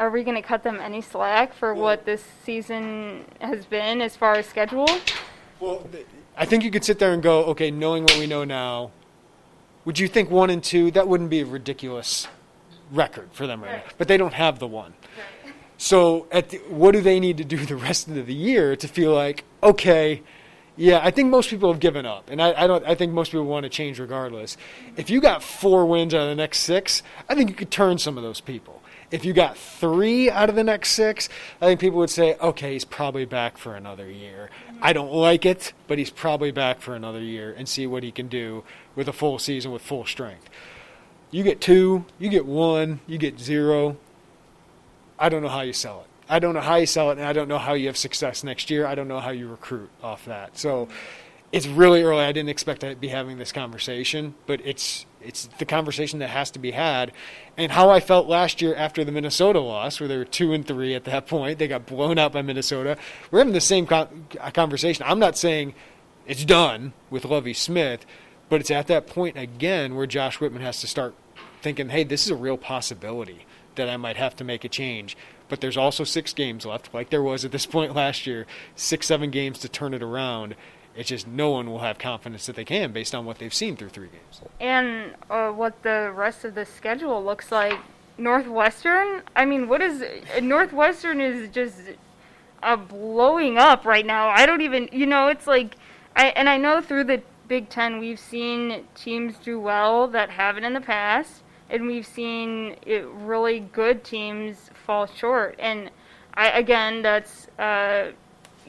are 0.00 0.08
we 0.08 0.24
going 0.24 0.34
to 0.34 0.42
cut 0.42 0.62
them 0.62 0.80
any 0.80 1.02
slack 1.02 1.52
for 1.52 1.74
well, 1.74 1.84
what 1.84 2.06
this 2.06 2.24
season 2.44 3.26
has 3.40 3.66
been 3.66 4.00
as 4.00 4.16
far 4.16 4.34
as 4.34 4.46
schedule? 4.46 4.88
Well, 5.60 5.86
I 6.36 6.46
think 6.46 6.64
you 6.64 6.70
could 6.70 6.84
sit 6.84 6.98
there 6.98 7.12
and 7.12 7.22
go, 7.22 7.44
okay, 7.44 7.70
knowing 7.70 8.04
what 8.04 8.16
we 8.16 8.26
know 8.26 8.42
now, 8.44 8.92
would 9.84 9.98
you 9.98 10.08
think 10.08 10.30
one 10.30 10.48
and 10.48 10.64
two? 10.64 10.90
That 10.90 11.06
wouldn't 11.06 11.28
be 11.28 11.40
a 11.40 11.46
ridiculous 11.46 12.26
record 12.90 13.28
for 13.32 13.46
them 13.46 13.62
right, 13.62 13.72
right. 13.72 13.86
now. 13.86 13.92
But 13.98 14.08
they 14.08 14.16
don't 14.16 14.32
have 14.32 14.58
the 14.58 14.66
one. 14.66 14.94
Right. 15.44 15.54
So, 15.76 16.26
the, 16.30 16.60
what 16.68 16.92
do 16.92 17.02
they 17.02 17.20
need 17.20 17.36
to 17.36 17.44
do 17.44 17.58
the 17.58 17.76
rest 17.76 18.08
of 18.08 18.26
the 18.26 18.34
year 18.34 18.76
to 18.76 18.88
feel 18.88 19.12
like, 19.12 19.44
okay, 19.62 20.22
yeah, 20.76 21.00
I 21.02 21.10
think 21.10 21.28
most 21.28 21.50
people 21.50 21.70
have 21.70 21.80
given 21.80 22.06
up, 22.06 22.30
and 22.30 22.40
I, 22.40 22.64
I, 22.64 22.66
don't. 22.66 22.84
I 22.86 22.94
think 22.94 23.12
most 23.12 23.32
people 23.32 23.44
want 23.44 23.64
to 23.64 23.68
change 23.70 23.98
regardless. 23.98 24.56
If 24.96 25.10
you 25.10 25.20
got 25.20 25.42
four 25.42 25.84
wins 25.84 26.14
out 26.14 26.22
of 26.22 26.28
the 26.30 26.34
next 26.34 26.60
six, 26.60 27.02
I 27.28 27.34
think 27.34 27.50
you 27.50 27.56
could 27.56 27.70
turn 27.70 27.98
some 27.98 28.16
of 28.16 28.22
those 28.22 28.40
people. 28.40 28.79
If 29.10 29.24
you 29.24 29.32
got 29.32 29.58
three 29.58 30.30
out 30.30 30.48
of 30.48 30.54
the 30.54 30.62
next 30.62 30.92
six, 30.92 31.28
I 31.60 31.66
think 31.66 31.80
people 31.80 31.98
would 31.98 32.10
say, 32.10 32.36
okay, 32.36 32.74
he's 32.74 32.84
probably 32.84 33.24
back 33.24 33.58
for 33.58 33.74
another 33.74 34.08
year. 34.08 34.50
I 34.80 34.92
don't 34.92 35.12
like 35.12 35.44
it, 35.44 35.72
but 35.88 35.98
he's 35.98 36.10
probably 36.10 36.52
back 36.52 36.80
for 36.80 36.94
another 36.94 37.20
year 37.20 37.52
and 37.56 37.68
see 37.68 37.86
what 37.88 38.04
he 38.04 38.12
can 38.12 38.28
do 38.28 38.62
with 38.94 39.08
a 39.08 39.12
full 39.12 39.38
season 39.40 39.72
with 39.72 39.82
full 39.82 40.06
strength. 40.06 40.48
You 41.32 41.42
get 41.42 41.60
two, 41.60 42.04
you 42.18 42.28
get 42.28 42.46
one, 42.46 43.00
you 43.06 43.18
get 43.18 43.40
zero. 43.40 43.96
I 45.18 45.28
don't 45.28 45.42
know 45.42 45.48
how 45.48 45.62
you 45.62 45.72
sell 45.72 46.00
it. 46.00 46.06
I 46.28 46.38
don't 46.38 46.54
know 46.54 46.60
how 46.60 46.76
you 46.76 46.86
sell 46.86 47.10
it, 47.10 47.18
and 47.18 47.26
I 47.26 47.32
don't 47.32 47.48
know 47.48 47.58
how 47.58 47.74
you 47.74 47.88
have 47.88 47.96
success 47.96 48.44
next 48.44 48.70
year. 48.70 48.86
I 48.86 48.94
don't 48.94 49.08
know 49.08 49.18
how 49.18 49.30
you 49.30 49.48
recruit 49.48 49.90
off 50.02 50.24
that. 50.26 50.56
So 50.56 50.88
it's 51.50 51.66
really 51.66 52.02
early. 52.02 52.24
I 52.24 52.30
didn't 52.30 52.50
expect 52.50 52.82
to 52.82 52.94
be 52.94 53.08
having 53.08 53.38
this 53.38 53.50
conversation, 53.50 54.34
but 54.46 54.60
it's 54.64 55.06
it's 55.22 55.46
the 55.58 55.64
conversation 55.64 56.18
that 56.20 56.28
has 56.28 56.50
to 56.52 56.58
be 56.58 56.70
had. 56.70 57.12
And 57.56 57.72
how 57.72 57.90
I 57.90 58.00
felt 58.00 58.26
last 58.26 58.62
year 58.62 58.74
after 58.74 59.04
the 59.04 59.12
Minnesota 59.12 59.60
loss, 59.60 60.00
where 60.00 60.08
they 60.08 60.16
were 60.16 60.24
two 60.24 60.52
and 60.52 60.66
three 60.66 60.94
at 60.94 61.04
that 61.04 61.26
point, 61.26 61.58
they 61.58 61.68
got 61.68 61.86
blown 61.86 62.18
out 62.18 62.32
by 62.32 62.42
Minnesota. 62.42 62.96
We're 63.30 63.40
having 63.40 63.52
the 63.54 63.60
same 63.60 63.86
conversation. 63.86 65.04
I'm 65.06 65.18
not 65.18 65.36
saying 65.36 65.74
it's 66.26 66.44
done 66.44 66.92
with 67.10 67.24
Lovie 67.24 67.54
Smith, 67.54 68.06
but 68.48 68.60
it's 68.60 68.70
at 68.70 68.86
that 68.88 69.06
point 69.06 69.36
again 69.36 69.94
where 69.94 70.06
Josh 70.06 70.40
Whitman 70.40 70.62
has 70.62 70.80
to 70.80 70.86
start 70.86 71.14
thinking, 71.62 71.90
hey, 71.90 72.04
this 72.04 72.24
is 72.24 72.30
a 72.30 72.36
real 72.36 72.56
possibility 72.56 73.46
that 73.76 73.88
I 73.88 73.96
might 73.96 74.16
have 74.16 74.36
to 74.36 74.44
make 74.44 74.64
a 74.64 74.68
change. 74.68 75.16
But 75.48 75.60
there's 75.60 75.76
also 75.76 76.04
six 76.04 76.32
games 76.32 76.64
left, 76.64 76.94
like 76.94 77.10
there 77.10 77.22
was 77.22 77.44
at 77.44 77.52
this 77.52 77.66
point 77.74 77.94
last 77.94 78.26
year, 78.26 78.46
six, 78.74 79.06
seven 79.06 79.30
games 79.30 79.58
to 79.60 79.68
turn 79.68 79.94
it 79.94 80.02
around. 80.02 80.54
It's 81.00 81.08
just 81.08 81.26
no 81.26 81.48
one 81.48 81.70
will 81.70 81.78
have 81.78 81.98
confidence 81.98 82.44
that 82.44 82.56
they 82.56 82.64
can 82.66 82.92
based 82.92 83.14
on 83.14 83.24
what 83.24 83.38
they've 83.38 83.54
seen 83.54 83.74
through 83.74 83.88
three 83.88 84.08
games. 84.08 84.42
And 84.60 85.14
uh, 85.30 85.48
what 85.50 85.82
the 85.82 86.12
rest 86.14 86.44
of 86.44 86.54
the 86.54 86.66
schedule 86.66 87.24
looks 87.24 87.50
like. 87.50 87.78
Northwestern, 88.18 89.22
I 89.34 89.46
mean, 89.46 89.66
what 89.66 89.80
is 89.80 90.04
Northwestern 90.42 91.22
is 91.22 91.48
just 91.48 91.78
uh, 92.62 92.76
blowing 92.76 93.56
up 93.56 93.86
right 93.86 94.04
now. 94.04 94.28
I 94.28 94.44
don't 94.44 94.60
even, 94.60 94.90
you 94.92 95.06
know, 95.06 95.28
it's 95.28 95.46
like, 95.46 95.76
I 96.14 96.26
and 96.26 96.50
I 96.50 96.58
know 96.58 96.82
through 96.82 97.04
the 97.04 97.22
Big 97.48 97.70
Ten 97.70 97.98
we've 97.98 98.20
seen 98.20 98.84
teams 98.94 99.38
do 99.38 99.58
well 99.58 100.06
that 100.08 100.28
haven't 100.28 100.64
in 100.64 100.74
the 100.74 100.82
past 100.82 101.42
and 101.70 101.86
we've 101.86 102.06
seen 102.06 102.76
it, 102.84 103.06
really 103.06 103.60
good 103.60 104.04
teams 104.04 104.70
fall 104.84 105.06
short. 105.06 105.56
And 105.58 105.90
I, 106.34 106.50
again, 106.50 107.00
that's 107.00 107.48
uh, 107.58 108.10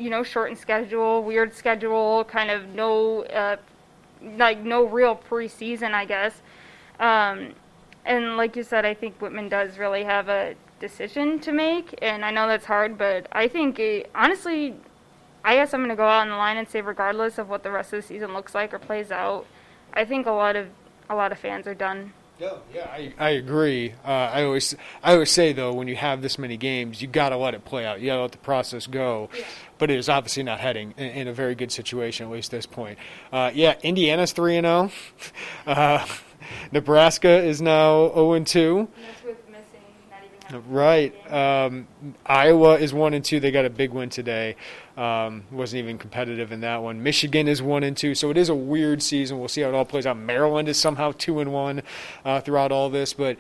you 0.02 0.10
know 0.10 0.24
shortened 0.24 0.58
schedule, 0.58 1.24
weird 1.24 1.54
schedule, 1.54 2.24
kind 2.26 2.50
of 2.50 2.68
no 2.70 3.24
uh, 3.24 3.58
like 4.38 4.60
no 4.64 4.86
real 4.86 5.16
preseason, 5.16 5.94
I 5.94 6.06
guess. 6.06 6.42
Um, 7.00 7.54
and 8.06 8.38
like 8.38 8.56
you 8.56 8.64
said, 8.64 8.86
I 8.86 8.94
think 8.94 9.22
Whitman 9.22 9.50
does 9.50 9.78
really 9.78 10.04
have 10.04 10.28
a 10.28 10.56
decision 10.80 11.40
to 11.42 11.52
make, 11.52 11.98
and 12.02 12.26
I 12.26 12.32
know 12.32 12.48
that's 12.48 12.66
hard, 12.66 12.98
but 12.98 13.28
I 13.32 13.48
think 13.48 13.80
it, 13.80 14.10
honestly, 14.16 14.76
I 15.46 15.56
guess 15.56 15.74
I'm 15.74 15.82
going 15.82 15.90
to 15.90 15.96
go 15.96 16.08
out 16.08 16.22
on 16.22 16.30
the 16.30 16.36
line 16.36 16.58
and 16.58 16.68
say, 16.68 16.82
regardless 16.82 17.38
of 17.38 17.50
what 17.50 17.64
the 17.64 17.72
rest 17.72 17.94
of 17.94 18.02
the 18.02 18.08
season 18.08 18.34
looks 18.34 18.56
like 18.56 18.74
or 18.74 18.80
plays 18.80 19.12
out, 19.12 19.46
I 19.94 20.06
think 20.06 20.26
a 20.26 20.32
lot 20.32 20.56
of 20.56 20.68
a 21.10 21.16
lot 21.16 21.32
of 21.32 21.40
fans 21.40 21.68
are 21.68 21.76
done 21.76 22.14
yeah, 22.42 22.58
yeah, 22.74 22.88
I, 22.92 23.14
I 23.20 23.30
agree. 23.32 23.94
Uh, 24.04 24.10
I 24.10 24.44
always 24.44 24.76
I 25.04 25.14
always 25.14 25.30
say 25.30 25.54
though, 25.54 25.74
when 25.74 25.88
you 25.88 25.96
have 25.96 26.24
this 26.24 26.40
many 26.40 26.58
games, 26.58 27.00
you 27.00 27.08
got 27.08 27.30
to 27.30 27.38
let 27.38 27.54
it 27.54 27.64
play 27.66 27.86
out. 27.86 28.02
You 28.02 28.08
got 28.08 28.16
to 28.16 28.22
let 28.24 28.32
the 28.32 28.40
process 28.40 28.88
go. 28.88 29.30
But 29.82 29.89
it 29.89 29.98
is 29.98 30.10
obviously 30.10 30.44
not 30.44 30.60
heading 30.60 30.94
in, 30.96 31.10
in, 31.10 31.28
a 31.28 31.34
very 31.34 31.56
good 31.56 31.72
situation 31.72 32.28
at 32.28 32.32
least 32.32 32.52
this 32.52 32.67
point. 32.67 33.00
Uh, 33.34 33.50
yeah, 33.52 33.74
Indiana's 33.82 34.32
three 34.32 34.56
and 34.56 34.65
zero. 34.65 34.91
Oh. 35.65 35.72
Uh, 35.82 36.06
Nebraska 36.72 37.30
is 37.30 37.63
now 37.63 38.10
0 38.13 38.34
and 38.34 38.46
2. 38.46 38.88
Right. 40.67 41.34
Um, 41.34 41.88
Iowa 42.26 42.76
is 42.76 42.94
one 42.94 43.13
and 43.15 43.26
two. 43.26 43.39
They 43.39 43.52
got 43.52 43.65
a 43.65 43.70
big 43.70 43.91
win 43.91 44.10
today. 44.10 44.56
Um, 44.98 45.46
wasn't 45.50 45.84
even 45.84 45.98
competitive 45.98 46.52
in 46.52 46.62
that 46.62 46.84
one. 46.84 47.02
Michigan 47.02 47.48
is 47.48 47.62
one 47.62 47.84
and 47.84 47.98
two, 47.98 48.13
so 48.13 48.30
it 48.30 48.38
is 48.38 48.50
a 48.50 48.56
weird 48.56 49.02
season. 49.02 49.39
We'll 49.39 49.48
see 49.48 49.62
how 49.62 49.70
it 49.70 49.76
all 49.76 49.86
plays 49.86 50.06
out. 50.06 50.17
Maryland 50.17 50.67
is 50.67 50.78
somehow 50.78 51.13
two 51.17 51.39
and 51.39 51.52
one 51.52 51.82
uh, 52.26 52.41
throughout 52.41 52.72
all 52.72 52.89
this, 52.89 53.13
but 53.13 53.38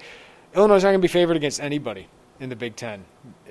Illinois 0.55 0.77
is 0.77 0.83
not 0.83 0.89
going 0.91 1.01
to 1.01 1.07
be 1.07 1.11
favored 1.11 1.37
against 1.37 1.59
anybody 1.59 2.07
in 2.39 2.49
the 2.49 2.55
Big 2.55 2.75
Ten. 2.75 3.05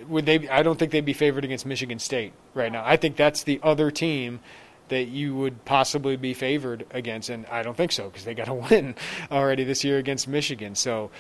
Would 0.09 0.27
they? 0.27 0.49
I 0.49 0.63
don't 0.63 0.79
think 0.79 0.93
they'd 0.93 1.05
be 1.05 1.13
favored 1.13 1.45
against 1.45 1.67
Michigan 1.67 1.99
State 1.99 2.33
right 2.55 2.71
now. 2.71 2.83
I 2.85 2.97
think 2.97 3.17
that's 3.17 3.43
the 3.43 3.61
other 3.63 3.91
team 3.91 4.41
that 4.89 5.05
you 5.05 5.35
would 5.37 5.65
possibly 5.65 6.17
be 6.17 6.35
favored 6.35 6.85
against, 6.91 7.31
and 7.31 7.47
I 7.47 7.63
don't 7.63 7.77
think 7.77 7.93
so 7.93 8.09
because 8.09 8.25
they 8.25 8.35
got 8.35 8.49
a 8.49 8.55
win 8.71 8.95
already 9.31 9.65
this 9.65 9.85
year 9.85 9.99
against 9.99 10.29
Michigan. 10.29 10.75
So 10.75 11.11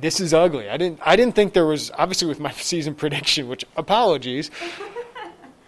this 0.00 0.20
is 0.20 0.32
ugly. 0.32 0.70
I 0.70 0.76
didn't 0.76 1.00
I 1.04 1.16
didn't 1.16 1.34
think 1.34 1.52
there 1.52 1.66
was 1.66 1.90
obviously 1.92 2.28
with 2.28 2.40
my 2.40 2.50
season 2.52 2.94
prediction, 2.94 3.48
which 3.48 3.64
apologies. 3.76 4.50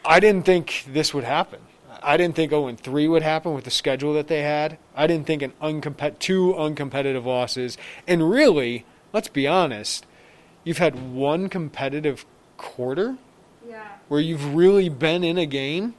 I 0.05 0.19
didn't 0.19 0.47
think 0.47 0.85
this 0.89 1.15
would 1.15 1.25
happen. 1.25 1.61
I 2.03 2.17
didn't 2.17 2.35
think 2.35 2.51
0 2.51 2.67
and 2.67 2.81
3 2.81 3.07
would 3.07 3.23
happen 3.23 3.55
with 3.55 3.65
the 3.65 3.71
schedule 3.71 4.13
that 4.15 4.27
they 4.27 4.43
had. 4.43 4.79
I 4.97 5.07
didn't 5.07 5.27
think 5.27 5.43
an 5.43 5.53
uncompet- 5.63 6.19
two 6.19 6.55
uncompetitive 6.55 7.25
losses. 7.25 7.79
And 8.09 8.29
really, 8.29 8.85
let's 9.13 9.29
be 9.29 9.47
honest, 9.47 10.05
you've 10.65 10.79
had 10.79 11.13
one 11.13 11.49
competitive 11.49 12.27
quarter 12.63 13.17
yeah. 13.69 13.87
where 14.09 14.21
you've 14.21 14.55
really 14.55 14.89
been 14.89 15.23
in 15.23 15.37
a 15.37 15.45
game 15.45 15.95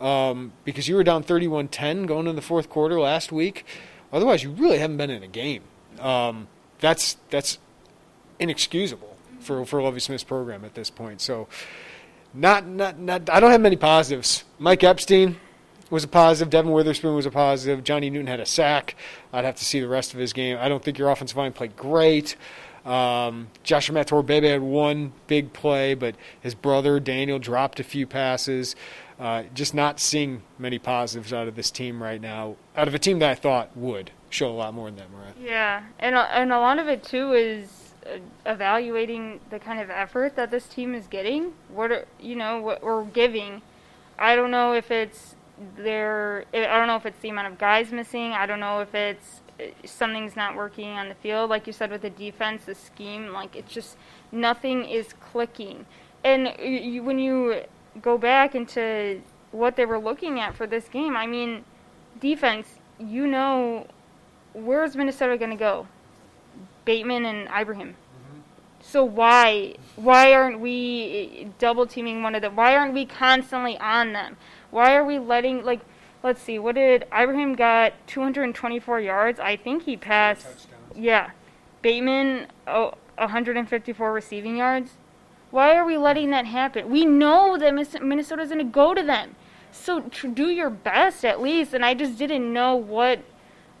um, 0.00 0.52
because 0.64 0.88
you 0.88 0.94
were 0.94 1.04
down 1.04 1.22
31 1.22 1.68
10 1.68 2.06
going 2.06 2.20
into 2.20 2.32
the 2.32 2.42
fourth 2.42 2.70
quarter 2.70 2.98
last 2.98 3.32
week. 3.32 3.66
Otherwise, 4.12 4.42
you 4.42 4.50
really 4.50 4.78
haven't 4.78 4.96
been 4.96 5.10
in 5.10 5.22
a 5.22 5.28
game. 5.28 5.62
Um, 6.00 6.48
that's 6.80 7.16
that's 7.30 7.58
inexcusable 8.38 9.16
for 9.40 9.64
for 9.64 9.82
Lovie 9.82 10.00
Smith's 10.00 10.24
program 10.24 10.64
at 10.64 10.74
this 10.74 10.90
point. 10.90 11.20
So, 11.20 11.48
not 12.32 12.66
not 12.66 12.98
not. 12.98 13.28
I 13.28 13.40
don't 13.40 13.50
have 13.50 13.60
many 13.60 13.76
positives. 13.76 14.44
Mike 14.58 14.84
Epstein 14.84 15.36
was 15.90 16.04
a 16.04 16.08
positive. 16.08 16.50
Devon 16.50 16.72
Witherspoon 16.72 17.14
was 17.14 17.26
a 17.26 17.30
positive. 17.30 17.82
Johnny 17.84 18.10
Newton 18.10 18.26
had 18.26 18.40
a 18.40 18.46
sack. 18.46 18.94
I'd 19.32 19.44
have 19.44 19.56
to 19.56 19.64
see 19.64 19.80
the 19.80 19.88
rest 19.88 20.14
of 20.14 20.20
his 20.20 20.32
game. 20.32 20.58
I 20.60 20.68
don't 20.68 20.82
think 20.82 20.98
your 20.98 21.10
offensive 21.10 21.36
line 21.36 21.52
played 21.52 21.76
great. 21.76 22.36
Um, 22.86 23.48
Josh 23.64 23.90
Imatorbhebhe 23.90 24.44
had 24.44 24.62
one 24.62 25.12
big 25.26 25.52
play, 25.52 25.94
but 25.94 26.14
his 26.40 26.54
brother 26.54 27.00
Daniel 27.00 27.38
dropped 27.40 27.80
a 27.80 27.84
few 27.84 28.06
passes. 28.06 28.76
Uh, 29.18 29.44
just 29.54 29.74
not 29.74 29.98
seeing 29.98 30.42
many 30.58 30.78
positives 30.78 31.32
out 31.32 31.48
of 31.48 31.56
this 31.56 31.70
team 31.70 32.02
right 32.02 32.20
now, 32.20 32.54
out 32.76 32.86
of 32.86 32.94
a 32.94 32.98
team 32.98 33.18
that 33.18 33.30
I 33.30 33.34
thought 33.34 33.76
would 33.76 34.10
show 34.30 34.48
a 34.48 34.52
lot 34.52 34.74
more 34.74 34.88
than 34.88 34.96
that, 34.96 35.10
Mariah. 35.10 35.32
Yeah, 35.40 35.82
and 35.98 36.14
a, 36.14 36.20
and 36.36 36.52
a 36.52 36.60
lot 36.60 36.78
of 36.78 36.86
it 36.86 37.02
too 37.02 37.32
is 37.32 37.94
uh, 38.06 38.18
evaluating 38.44 39.40
the 39.50 39.58
kind 39.58 39.80
of 39.80 39.90
effort 39.90 40.36
that 40.36 40.50
this 40.50 40.66
team 40.66 40.94
is 40.94 41.06
getting. 41.06 41.54
What 41.68 41.90
are, 41.90 42.04
you 42.20 42.36
know 42.36 42.60
what 42.60 42.82
we're 42.82 43.04
giving. 43.04 43.62
I 44.18 44.36
don't 44.36 44.50
know 44.50 44.74
if 44.74 44.90
it's 44.90 45.34
their. 45.76 46.44
I 46.52 46.76
don't 46.76 46.86
know 46.86 46.96
if 46.96 47.06
it's 47.06 47.20
the 47.20 47.30
amount 47.30 47.48
of 47.48 47.58
guys 47.58 47.90
missing. 47.90 48.32
I 48.32 48.44
don't 48.46 48.60
know 48.60 48.80
if 48.80 48.94
it's 48.94 49.40
something's 49.84 50.36
not 50.36 50.56
working 50.56 50.90
on 50.90 51.08
the 51.08 51.14
field. 51.14 51.50
Like 51.50 51.66
you 51.66 51.72
said 51.72 51.90
with 51.90 52.02
the 52.02 52.10
defense, 52.10 52.64
the 52.64 52.74
scheme, 52.74 53.28
like 53.32 53.56
it's 53.56 53.72
just 53.72 53.96
nothing 54.30 54.84
is 54.84 55.14
clicking. 55.14 55.86
And 56.24 56.54
you, 56.58 57.02
when 57.02 57.18
you 57.18 57.62
go 58.02 58.18
back 58.18 58.54
into 58.54 59.22
what 59.52 59.76
they 59.76 59.86
were 59.86 59.98
looking 59.98 60.40
at 60.40 60.54
for 60.54 60.66
this 60.66 60.88
game, 60.88 61.16
I 61.16 61.26
mean, 61.26 61.64
defense. 62.20 62.68
You 62.98 63.26
know, 63.26 63.86
where's 64.52 64.96
Minnesota 64.96 65.36
going 65.36 65.50
to 65.50 65.56
go? 65.56 65.86
Bateman 66.84 67.26
and 67.26 67.48
Ibrahim. 67.48 67.90
Mm-hmm. 67.90 68.40
So 68.80 69.04
why 69.04 69.76
why 69.96 70.32
aren't 70.32 70.60
we 70.60 71.44
eh, 71.44 71.48
double 71.58 71.86
teaming 71.86 72.22
one 72.22 72.34
of 72.34 72.42
them? 72.42 72.56
Why 72.56 72.74
aren't 72.74 72.94
we 72.94 73.04
constantly 73.04 73.76
on 73.78 74.12
them? 74.12 74.36
Why 74.70 74.94
are 74.94 75.04
we 75.04 75.18
letting 75.18 75.64
like 75.64 75.80
let's 76.26 76.42
see, 76.42 76.58
what 76.58 76.74
did 76.74 77.04
Ibrahim 77.04 77.54
got 77.54 77.92
224 78.08 79.00
yards? 79.00 79.38
I 79.38 79.56
think 79.56 79.84
he 79.84 79.96
passed 79.96 80.66
Yeah. 80.94 81.30
Bateman 81.82 82.48
oh, 82.66 82.94
154 83.16 84.12
receiving 84.12 84.56
yards. 84.56 84.92
Why 85.52 85.76
are 85.76 85.84
we 85.84 85.96
letting 85.96 86.30
that 86.30 86.44
happen? 86.44 86.90
We 86.90 87.04
know 87.04 87.56
that 87.56 87.72
Minnesota's 88.02 88.48
going 88.48 88.58
to 88.58 88.64
go 88.64 88.92
to 88.92 89.04
them. 89.04 89.36
So 89.70 90.00
do 90.00 90.48
your 90.48 90.68
best 90.70 91.24
at 91.24 91.40
least 91.40 91.74
and 91.74 91.84
I 91.84 91.94
just 91.94 92.18
didn't 92.18 92.52
know 92.52 92.74
what 92.74 93.20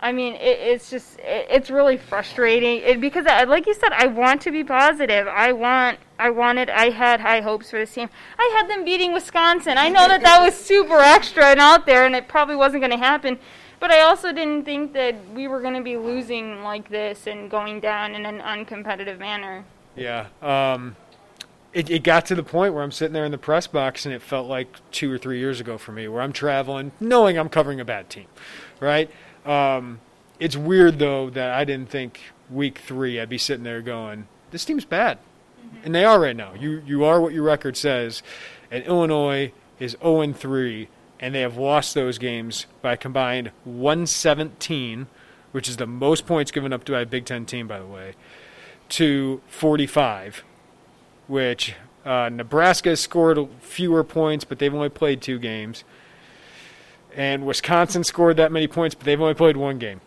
I 0.00 0.12
mean, 0.12 0.34
it, 0.34 0.58
it's 0.60 0.90
just 0.90 1.18
it, 1.20 1.46
it's 1.50 1.70
really 1.70 1.96
frustrating 1.96 2.82
it, 2.82 3.00
because, 3.00 3.26
I, 3.26 3.44
like 3.44 3.66
you 3.66 3.74
said, 3.74 3.92
I 3.92 4.06
want 4.06 4.42
to 4.42 4.50
be 4.50 4.62
positive. 4.62 5.26
I 5.26 5.52
want 5.52 5.98
I 6.18 6.30
wanted 6.30 6.70
I 6.70 6.90
had 6.90 7.20
high 7.20 7.40
hopes 7.40 7.70
for 7.70 7.78
this 7.78 7.92
team. 7.92 8.08
I 8.38 8.54
had 8.56 8.68
them 8.68 8.84
beating 8.84 9.12
Wisconsin. 9.12 9.78
I 9.78 9.88
know 9.88 10.06
that 10.08 10.22
that 10.22 10.44
was 10.44 10.54
super 10.54 10.98
extra 10.98 11.46
and 11.46 11.60
out 11.60 11.86
there, 11.86 12.04
and 12.04 12.14
it 12.14 12.28
probably 12.28 12.56
wasn't 12.56 12.82
going 12.82 12.92
to 12.92 12.98
happen. 12.98 13.38
But 13.78 13.90
I 13.90 14.00
also 14.00 14.32
didn't 14.32 14.64
think 14.64 14.94
that 14.94 15.14
we 15.34 15.48
were 15.48 15.60
going 15.60 15.74
to 15.74 15.82
be 15.82 15.98
losing 15.98 16.62
like 16.62 16.88
this 16.88 17.26
and 17.26 17.50
going 17.50 17.80
down 17.80 18.14
in 18.14 18.24
an 18.24 18.40
uncompetitive 18.40 19.18
manner. 19.18 19.64
Yeah. 19.94 20.28
Um, 20.40 20.96
it, 21.74 21.90
it 21.90 22.02
got 22.02 22.24
to 22.26 22.34
the 22.34 22.42
point 22.42 22.72
where 22.72 22.82
I'm 22.82 22.90
sitting 22.90 23.12
there 23.12 23.26
in 23.26 23.32
the 23.32 23.38
press 23.38 23.66
box, 23.66 24.06
and 24.06 24.14
it 24.14 24.22
felt 24.22 24.48
like 24.48 24.68
two 24.92 25.12
or 25.12 25.18
three 25.18 25.38
years 25.38 25.60
ago 25.60 25.76
for 25.76 25.92
me, 25.92 26.08
where 26.08 26.22
I'm 26.22 26.32
traveling, 26.32 26.92
knowing 27.00 27.38
I'm 27.38 27.50
covering 27.50 27.80
a 27.80 27.84
bad 27.84 28.08
team, 28.08 28.26
right? 28.80 29.10
Um, 29.46 30.00
it's 30.38 30.56
weird 30.56 30.98
though 30.98 31.30
that 31.30 31.54
I 31.54 31.64
didn't 31.64 31.88
think 31.88 32.20
week 32.50 32.78
three 32.78 33.20
I'd 33.20 33.28
be 33.28 33.38
sitting 33.38 33.64
there 33.64 33.80
going, 33.80 34.26
"This 34.50 34.64
team's 34.64 34.84
bad," 34.84 35.18
mm-hmm. 35.18 35.76
and 35.84 35.94
they 35.94 36.04
are 36.04 36.20
right 36.20 36.36
now. 36.36 36.52
You 36.54 36.82
you 36.86 37.04
are 37.04 37.20
what 37.20 37.32
your 37.32 37.44
record 37.44 37.76
says, 37.76 38.22
and 38.70 38.84
Illinois 38.84 39.52
is 39.78 39.96
0 40.02 40.32
3, 40.32 40.88
and 41.20 41.34
they 41.34 41.40
have 41.40 41.56
lost 41.56 41.94
those 41.94 42.18
games 42.18 42.66
by 42.82 42.96
combined 42.96 43.50
117, 43.64 45.06
which 45.52 45.68
is 45.68 45.76
the 45.76 45.86
most 45.86 46.26
points 46.26 46.50
given 46.50 46.72
up 46.72 46.84
to 46.84 46.98
a 46.98 47.06
Big 47.06 47.24
Ten 47.24 47.46
team, 47.46 47.68
by 47.68 47.78
the 47.78 47.86
way, 47.86 48.14
to 48.90 49.40
45, 49.48 50.44
which 51.26 51.74
uh, 52.04 52.30
Nebraska 52.32 52.90
has 52.90 53.00
scored 53.00 53.38
fewer 53.60 54.04
points, 54.04 54.44
but 54.44 54.58
they've 54.58 54.74
only 54.74 54.88
played 54.88 55.20
two 55.20 55.38
games 55.38 55.84
and 57.16 57.46
Wisconsin 57.46 58.04
scored 58.04 58.36
that 58.36 58.52
many 58.52 58.68
points, 58.68 58.94
but 58.94 59.04
they've 59.04 59.20
only 59.20 59.34
played 59.34 59.56
one 59.56 59.78
game. 59.78 60.00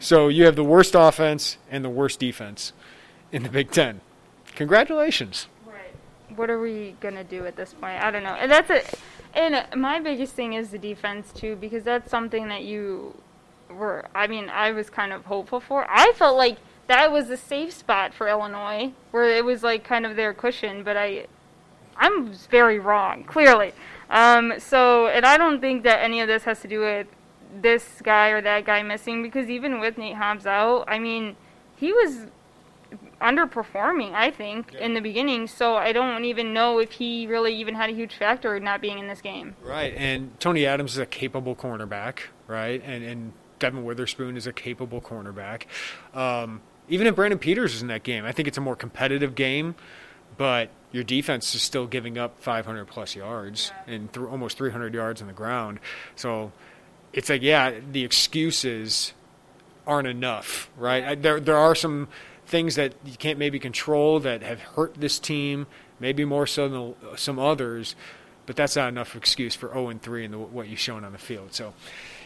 So 0.00 0.28
you 0.28 0.46
have 0.46 0.56
the 0.56 0.64
worst 0.64 0.94
offense 0.96 1.58
and 1.70 1.84
the 1.84 1.90
worst 1.90 2.18
defense 2.18 2.72
in 3.30 3.42
the 3.42 3.48
Big 3.48 3.70
Ten. 3.70 4.00
Congratulations. 4.54 5.48
Right. 5.66 5.94
What 6.34 6.50
are 6.50 6.58
we 6.58 6.96
gonna 7.00 7.24
do 7.24 7.46
at 7.46 7.56
this 7.56 7.74
point? 7.74 8.02
I 8.02 8.10
don't 8.10 8.22
know. 8.22 8.34
And 8.34 8.50
that's 8.50 8.70
it. 8.70 8.94
And 9.34 9.66
my 9.76 10.00
biggest 10.00 10.34
thing 10.34 10.54
is 10.54 10.70
the 10.70 10.78
defense 10.78 11.30
too, 11.32 11.56
because 11.56 11.82
that's 11.84 12.10
something 12.10 12.48
that 12.48 12.64
you 12.64 13.14
were. 13.68 14.06
I 14.14 14.26
mean, 14.26 14.48
I 14.48 14.70
was 14.70 14.88
kind 14.88 15.12
of 15.12 15.26
hopeful 15.26 15.60
for. 15.60 15.86
I 15.88 16.12
felt 16.12 16.36
like 16.36 16.56
that 16.86 17.12
was 17.12 17.28
a 17.28 17.36
safe 17.36 17.72
spot 17.72 18.14
for 18.14 18.28
Illinois, 18.28 18.92
where 19.10 19.24
it 19.24 19.44
was 19.44 19.62
like 19.62 19.84
kind 19.84 20.06
of 20.06 20.16
their 20.16 20.32
cushion. 20.32 20.82
But 20.84 20.96
I, 20.96 21.26
I'm 21.98 22.32
very 22.50 22.78
wrong. 22.78 23.24
Clearly. 23.24 23.72
Um, 24.10 24.54
so, 24.58 25.08
and 25.08 25.26
I 25.26 25.36
don't 25.36 25.60
think 25.60 25.82
that 25.82 26.02
any 26.02 26.20
of 26.20 26.28
this 26.28 26.44
has 26.44 26.60
to 26.60 26.68
do 26.68 26.80
with 26.80 27.06
this 27.60 28.00
guy 28.02 28.28
or 28.28 28.40
that 28.42 28.64
guy 28.64 28.82
missing 28.82 29.22
because 29.22 29.48
even 29.48 29.80
with 29.80 29.98
Nate 29.98 30.16
Hobbs 30.16 30.46
out, 30.46 30.84
I 30.86 30.98
mean, 30.98 31.36
he 31.76 31.92
was 31.92 32.26
underperforming, 33.20 34.12
I 34.14 34.30
think, 34.30 34.72
yeah. 34.72 34.80
in 34.80 34.94
the 34.94 35.00
beginning. 35.00 35.46
So 35.46 35.76
I 35.76 35.92
don't 35.92 36.24
even 36.24 36.54
know 36.54 36.78
if 36.78 36.92
he 36.92 37.26
really 37.26 37.54
even 37.56 37.74
had 37.74 37.90
a 37.90 37.92
huge 37.92 38.14
factor 38.16 38.56
in 38.56 38.64
not 38.64 38.80
being 38.80 38.98
in 38.98 39.08
this 39.08 39.20
game. 39.20 39.56
Right, 39.62 39.94
and 39.96 40.38
Tony 40.40 40.66
Adams 40.66 40.92
is 40.92 40.98
a 40.98 41.06
capable 41.06 41.54
cornerback, 41.54 42.20
right? 42.46 42.82
And 42.84 43.04
and 43.04 43.32
Devon 43.58 43.84
Witherspoon 43.84 44.36
is 44.36 44.46
a 44.46 44.52
capable 44.52 45.00
cornerback. 45.00 45.64
Um, 46.14 46.60
even 46.88 47.06
if 47.06 47.16
Brandon 47.16 47.38
Peters 47.38 47.74
is 47.74 47.82
in 47.82 47.88
that 47.88 48.02
game, 48.02 48.24
I 48.24 48.32
think 48.32 48.48
it's 48.48 48.58
a 48.58 48.62
more 48.62 48.76
competitive 48.76 49.34
game, 49.34 49.74
but 50.36 50.70
your 50.92 51.04
defense 51.04 51.54
is 51.54 51.62
still 51.62 51.86
giving 51.86 52.16
up 52.16 52.38
500 52.40 52.86
plus 52.86 53.14
yards 53.14 53.72
and 53.86 54.12
th- 54.12 54.26
almost 54.26 54.56
300 54.56 54.94
yards 54.94 55.20
on 55.20 55.26
the 55.26 55.34
ground. 55.34 55.80
So 56.16 56.52
it's 57.12 57.28
like, 57.28 57.42
yeah, 57.42 57.72
the 57.92 58.04
excuses 58.04 59.12
aren't 59.86 60.08
enough, 60.08 60.70
right? 60.76 61.20
There, 61.20 61.40
there 61.40 61.56
are 61.56 61.74
some 61.74 62.08
things 62.46 62.76
that 62.76 62.94
you 63.04 63.16
can't 63.16 63.38
maybe 63.38 63.58
control 63.58 64.20
that 64.20 64.42
have 64.42 64.60
hurt 64.60 64.94
this 64.94 65.18
team, 65.18 65.66
maybe 66.00 66.24
more 66.24 66.46
so 66.46 66.68
than 66.68 67.16
some 67.16 67.38
others, 67.38 67.94
but 68.46 68.56
that's 68.56 68.76
not 68.76 68.88
enough 68.88 69.14
excuse 69.14 69.54
for 69.54 69.68
0 69.68 69.90
and 69.90 70.02
3 70.02 70.24
and 70.24 70.52
what 70.52 70.68
you've 70.68 70.78
shown 70.78 71.04
on 71.04 71.12
the 71.12 71.18
field. 71.18 71.52
So 71.52 71.74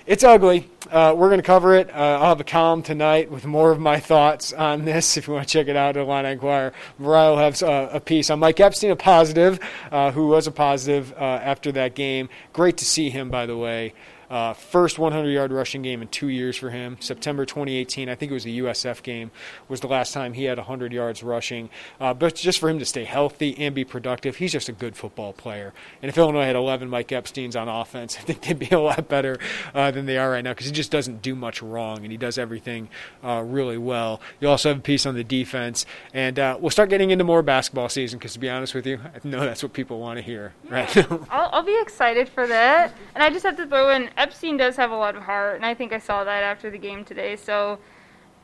it's 0.07 0.25
ugly. 0.25 0.69
Uh, 0.91 1.15
we're 1.17 1.29
going 1.29 1.41
to 1.41 1.47
cover 1.47 1.75
it. 1.75 1.89
Uh, 1.91 2.19
I'll 2.21 2.31
have 2.31 2.41
a 2.41 2.45
column 2.45 2.83
tonight 2.83 3.31
with 3.31 3.47
more 3.47 3.71
of 3.71 3.79
my 3.79 4.01
thoughts 4.01 4.53
on 4.53 4.85
this. 4.85 5.17
If 5.23 5.29
you 5.29 5.35
want 5.35 5.47
to 5.47 5.53
check 5.53 5.69
it 5.69 5.77
out, 5.77 5.97
Illini 5.97 6.31
Inquirer. 6.31 6.73
Mariah 6.99 7.31
will 7.31 7.39
have 7.39 7.63
uh, 7.63 7.89
a 7.93 8.01
piece 8.01 8.29
on 8.29 8.41
Mike 8.41 8.59
Epstein, 8.59 8.91
a 8.91 8.97
positive, 8.97 9.61
uh, 9.93 10.11
who 10.11 10.27
was 10.27 10.47
a 10.47 10.51
positive 10.51 11.13
uh, 11.13 11.17
after 11.21 11.71
that 11.73 11.95
game. 11.95 12.29
Great 12.53 12.77
to 12.79 12.85
see 12.85 13.11
him, 13.11 13.31
by 13.31 13.47
the 13.47 13.57
way. 13.57 13.95
Uh, 14.33 14.55
first 14.55 14.99
100 14.99 15.29
yard 15.29 15.53
rushing 15.53 15.83
game 15.83 16.01
in 16.01 16.09
two 16.09 16.29
years 16.29 16.57
for 16.57 16.71
him. 16.71 16.97
September 17.01 17.45
2018, 17.45 18.09
I 18.09 18.15
think 18.15 18.31
it 18.31 18.33
was 18.33 18.45
the 18.45 18.61
USF 18.61 19.03
game, 19.03 19.31
was 19.69 19.81
the 19.81 19.89
last 19.89 20.15
time 20.15 20.33
he 20.33 20.45
had 20.45 20.57
100 20.57 20.91
yards 20.91 21.23
rushing. 21.23 21.69
Uh, 22.01 22.15
but 22.15 22.35
just 22.35 22.59
for 22.59 22.71
him 22.71 22.79
to 22.79 22.87
stay 22.87 23.05
healthy 23.05 23.55
and 23.59 23.75
be 23.75 23.85
productive, 23.85 24.37
he's 24.37 24.53
just 24.53 24.71
a 24.71 24.73
good 24.73 24.97
football 24.97 25.35
player. 25.35 25.75
And 26.01 26.09
if 26.09 26.17
Illinois 26.17 26.47
had 26.47 26.57
11 26.57 26.89
Mike 26.89 27.09
Epsteins 27.09 27.61
on 27.61 27.69
offense, 27.69 28.17
I 28.21 28.23
think 28.23 28.41
they'd 28.41 28.59
be 28.59 28.75
a 28.75 28.81
lot 28.81 29.07
better 29.07 29.39
uh, 29.75 29.91
than 29.91 30.07
they 30.07 30.17
are 30.17 30.31
right 30.31 30.43
now 30.43 30.53
because 30.53 30.67
he 30.67 30.73
just 30.73 30.91
doesn't 30.91 31.21
do 31.21 31.35
much 31.35 31.61
wrong 31.61 31.99
and 31.99 32.11
he 32.11 32.17
does 32.17 32.39
everything 32.39 32.89
uh, 33.23 33.43
really 33.45 33.77
well. 33.77 34.23
You 34.41 34.49
also 34.49 34.71
have 34.71 34.79
a 34.79 34.81
piece 34.81 35.05
on 35.05 35.15
the 35.15 35.25
defense, 35.25 35.85
and 36.15 36.39
uh, 36.39 36.57
we'll 36.59 36.71
start 36.71 36.89
getting 36.89 37.11
into 37.11 37.25
more 37.25 37.43
basketball 37.43 37.91
season 37.91 38.19
because 38.19 38.33
to 38.33 38.39
be 38.39 38.49
honest 38.49 38.75
with 38.75 38.87
you, 38.87 38.99
I 38.99 39.29
know 39.29 39.41
that's 39.41 39.63
what 39.63 39.75
people 39.75 40.01
want 40.01 40.17
to 40.17 40.23
hear 40.23 40.55
right 40.71 40.97
I'll, 41.31 41.51
I'll 41.53 41.63
be 41.63 41.79
excited 41.83 42.29
for 42.31 42.47
that. 42.47 42.95
And 43.15 43.23
I 43.23 43.29
just 43.29 43.45
have 43.45 43.57
to 43.57 43.67
throw 43.67 43.91
in 43.91 44.09
Epstein 44.23 44.57
does 44.57 44.77
have 44.77 44.93
a 44.93 44.97
lot 44.97 45.17
of 45.17 45.25
heart, 45.25 45.57
and 45.57 45.67
I 45.67 45.75
think 45.75 45.93
I 45.93 45.99
saw 45.99 46.23
that 46.23 46.45
after 46.45 46.71
the 46.71 46.79
game 46.79 47.05
today. 47.05 47.35
So 47.35 47.81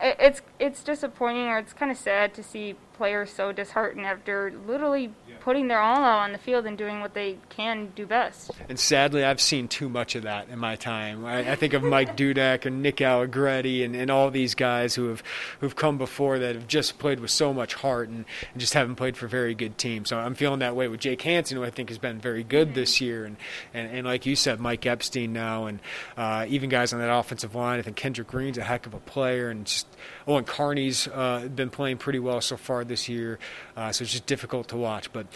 it's 0.00 0.42
it's 0.58 0.82
disappointing, 0.82 1.46
or 1.46 1.58
it's 1.58 1.72
kind 1.72 1.92
of 1.92 1.96
sad 1.96 2.34
to 2.34 2.42
see 2.42 2.74
players 2.94 3.32
so 3.32 3.52
disheartened 3.52 4.04
after 4.04 4.52
literally 4.66 5.12
putting 5.48 5.68
their 5.68 5.80
all 5.80 6.04
out 6.04 6.18
on 6.18 6.32
the 6.32 6.38
field 6.38 6.66
and 6.66 6.76
doing 6.76 7.00
what 7.00 7.14
they 7.14 7.38
can 7.48 7.90
do 7.96 8.04
best. 8.04 8.50
And 8.68 8.78
sadly, 8.78 9.24
I've 9.24 9.40
seen 9.40 9.66
too 9.66 9.88
much 9.88 10.14
of 10.14 10.24
that 10.24 10.50
in 10.50 10.58
my 10.58 10.76
time. 10.76 11.24
I, 11.24 11.52
I 11.52 11.54
think 11.54 11.72
of 11.72 11.82
Mike 11.82 12.16
Dudek 12.18 12.66
and 12.66 12.82
Nick 12.82 13.00
Allegretti 13.00 13.82
and, 13.82 13.96
and 13.96 14.10
all 14.10 14.30
these 14.30 14.54
guys 14.54 14.94
who 14.94 15.08
have 15.08 15.22
who've 15.60 15.74
come 15.74 15.96
before 15.96 16.38
that 16.38 16.54
have 16.54 16.66
just 16.66 16.98
played 16.98 17.18
with 17.18 17.30
so 17.30 17.54
much 17.54 17.72
heart 17.72 18.10
and, 18.10 18.26
and 18.52 18.60
just 18.60 18.74
haven't 18.74 18.96
played 18.96 19.16
for 19.16 19.26
very 19.26 19.54
good 19.54 19.78
teams. 19.78 20.10
So 20.10 20.18
I'm 20.18 20.34
feeling 20.34 20.58
that 20.58 20.76
way 20.76 20.86
with 20.86 21.00
Jake 21.00 21.22
Hansen, 21.22 21.56
who 21.56 21.64
I 21.64 21.70
think 21.70 21.88
has 21.88 21.96
been 21.96 22.18
very 22.18 22.44
good 22.44 22.74
this 22.74 23.00
year, 23.00 23.24
and 23.24 23.38
and, 23.72 23.90
and 23.90 24.06
like 24.06 24.26
you 24.26 24.36
said, 24.36 24.60
Mike 24.60 24.84
Epstein 24.84 25.32
now, 25.32 25.64
and 25.64 25.80
uh, 26.18 26.44
even 26.50 26.68
guys 26.68 26.92
on 26.92 26.98
that 26.98 27.10
offensive 27.10 27.54
line. 27.54 27.78
I 27.78 27.82
think 27.82 27.96
Kendrick 27.96 28.28
Green's 28.28 28.58
a 28.58 28.62
heck 28.64 28.84
of 28.84 28.92
a 28.92 29.00
player, 29.00 29.48
and 29.48 29.64
just 29.64 29.86
Owen 30.26 30.44
Carney's 30.44 31.08
uh, 31.08 31.48
been 31.48 31.70
playing 31.70 31.96
pretty 31.96 32.18
well 32.18 32.42
so 32.42 32.58
far 32.58 32.84
this 32.84 33.08
year. 33.08 33.38
Uh, 33.78 33.92
so 33.92 34.02
it's 34.02 34.12
just 34.12 34.26
difficult 34.26 34.68
to 34.68 34.76
watch, 34.76 35.10
but 35.10 35.26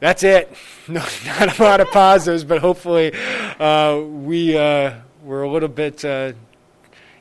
that's 0.00 0.22
it. 0.22 0.52
No, 0.88 1.04
not 1.26 1.58
a 1.58 1.62
lot 1.64 1.80
of 1.80 1.90
positives, 1.90 2.44
but 2.44 2.60
hopefully 2.60 3.12
uh, 3.58 3.98
we 3.98 4.56
uh, 4.56 4.94
were 5.24 5.42
a 5.42 5.50
little 5.50 5.68
bit 5.68 6.04
uh, 6.04 6.32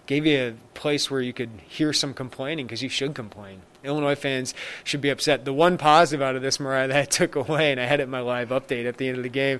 gave 0.05 0.27
you 0.27 0.38
a 0.49 0.77
place 0.77 1.10
where 1.10 1.19
you 1.19 1.34
could 1.34 1.49
hear 1.67 1.93
some 1.93 2.13
complaining 2.13 2.67
because 2.67 2.84
you 2.84 2.89
should 2.89 3.15
complain 3.15 3.63
Illinois 3.86 4.15
fans 4.15 4.53
should 4.84 5.01
be 5.01 5.10
upset. 5.10 5.45
The 5.45 5.53
one 5.53 5.77
positive 5.77 6.21
out 6.21 6.36
of 6.36 6.41
this, 6.41 6.60
Mariah, 6.60 6.88
that 6.89 6.97
I 6.97 7.05
took 7.05 7.36
away, 7.36 7.71
and 7.71 7.79
I 7.79 7.86
had 7.86 7.99
it 7.99 8.03
in 8.03 8.10
my 8.10 8.19
live 8.19 8.49
update 8.49 8.86
at 8.88 8.97
the 8.97 9.08
end 9.08 9.17
of 9.17 9.23
the 9.23 9.29
game. 9.29 9.60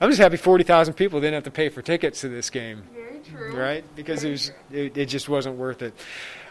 I'm 0.00 0.10
just 0.10 0.20
happy 0.20 0.36
40,000 0.36 0.94
people 0.94 1.20
didn't 1.20 1.34
have 1.34 1.44
to 1.44 1.50
pay 1.50 1.68
for 1.68 1.82
tickets 1.82 2.20
to 2.22 2.28
this 2.28 2.50
game. 2.50 2.82
Very 2.94 3.20
true. 3.20 3.56
Right? 3.58 3.84
Because 3.96 4.24
it, 4.24 4.30
was, 4.30 4.52
it, 4.70 4.96
it 4.96 5.06
just 5.06 5.28
wasn't 5.28 5.56
worth 5.56 5.82
it. 5.82 5.94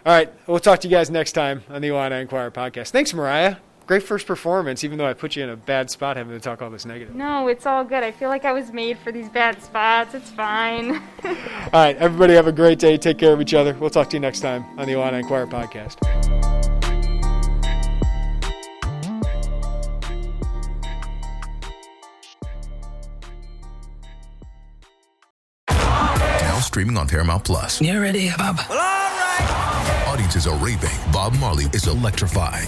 All 0.05 0.13
right. 0.13 0.31
We'll 0.47 0.59
talk 0.59 0.79
to 0.79 0.87
you 0.87 0.95
guys 0.95 1.09
next 1.09 1.33
time 1.33 1.63
on 1.69 1.81
the 1.81 1.89
Illini 1.89 2.21
Inquirer 2.21 2.51
podcast. 2.51 2.89
Thanks, 2.89 3.13
Mariah. 3.13 3.57
Great 3.89 4.03
first 4.03 4.27
performance, 4.27 4.83
even 4.83 4.99
though 4.99 5.07
I 5.07 5.13
put 5.13 5.35
you 5.35 5.43
in 5.43 5.49
a 5.49 5.55
bad 5.55 5.89
spot 5.89 6.15
having 6.15 6.31
to 6.33 6.39
talk 6.39 6.61
all 6.61 6.69
this 6.69 6.85
negative. 6.85 7.15
No, 7.15 7.47
it's 7.47 7.65
all 7.65 7.83
good. 7.83 8.03
I 8.03 8.11
feel 8.11 8.29
like 8.29 8.45
I 8.45 8.51
was 8.51 8.71
made 8.71 8.99
for 8.99 9.11
these 9.11 9.27
bad 9.29 9.63
spots. 9.63 10.13
It's 10.13 10.29
fine. 10.29 10.97
All 11.25 11.33
right. 11.73 11.97
Everybody 11.97 12.35
have 12.35 12.45
a 12.45 12.51
great 12.51 12.77
day. 12.77 12.97
Take 12.97 13.17
care 13.17 13.33
of 13.33 13.41
each 13.41 13.55
other. 13.55 13.73
We'll 13.73 13.89
talk 13.89 14.11
to 14.11 14.15
you 14.15 14.19
next 14.19 14.41
time 14.41 14.63
on 14.77 14.85
the 14.85 14.93
Illini 14.93 15.17
Inquirer 15.17 15.47
podcast. 15.47 15.97
Now 25.67 26.59
streaming 26.59 26.95
on 26.95 27.07
Paramount 27.07 27.43
Plus. 27.43 27.81
You 27.81 27.99
ready, 27.99 28.29
Bob? 28.37 28.57
Well, 28.69 28.77
all 28.77 28.85
right. 28.85 30.05
Audiences 30.09 30.45
are 30.45 30.55
raving. 30.63 30.95
Bob 31.11 31.33
Marley 31.39 31.65
is 31.73 31.87
electrifying. 31.87 32.67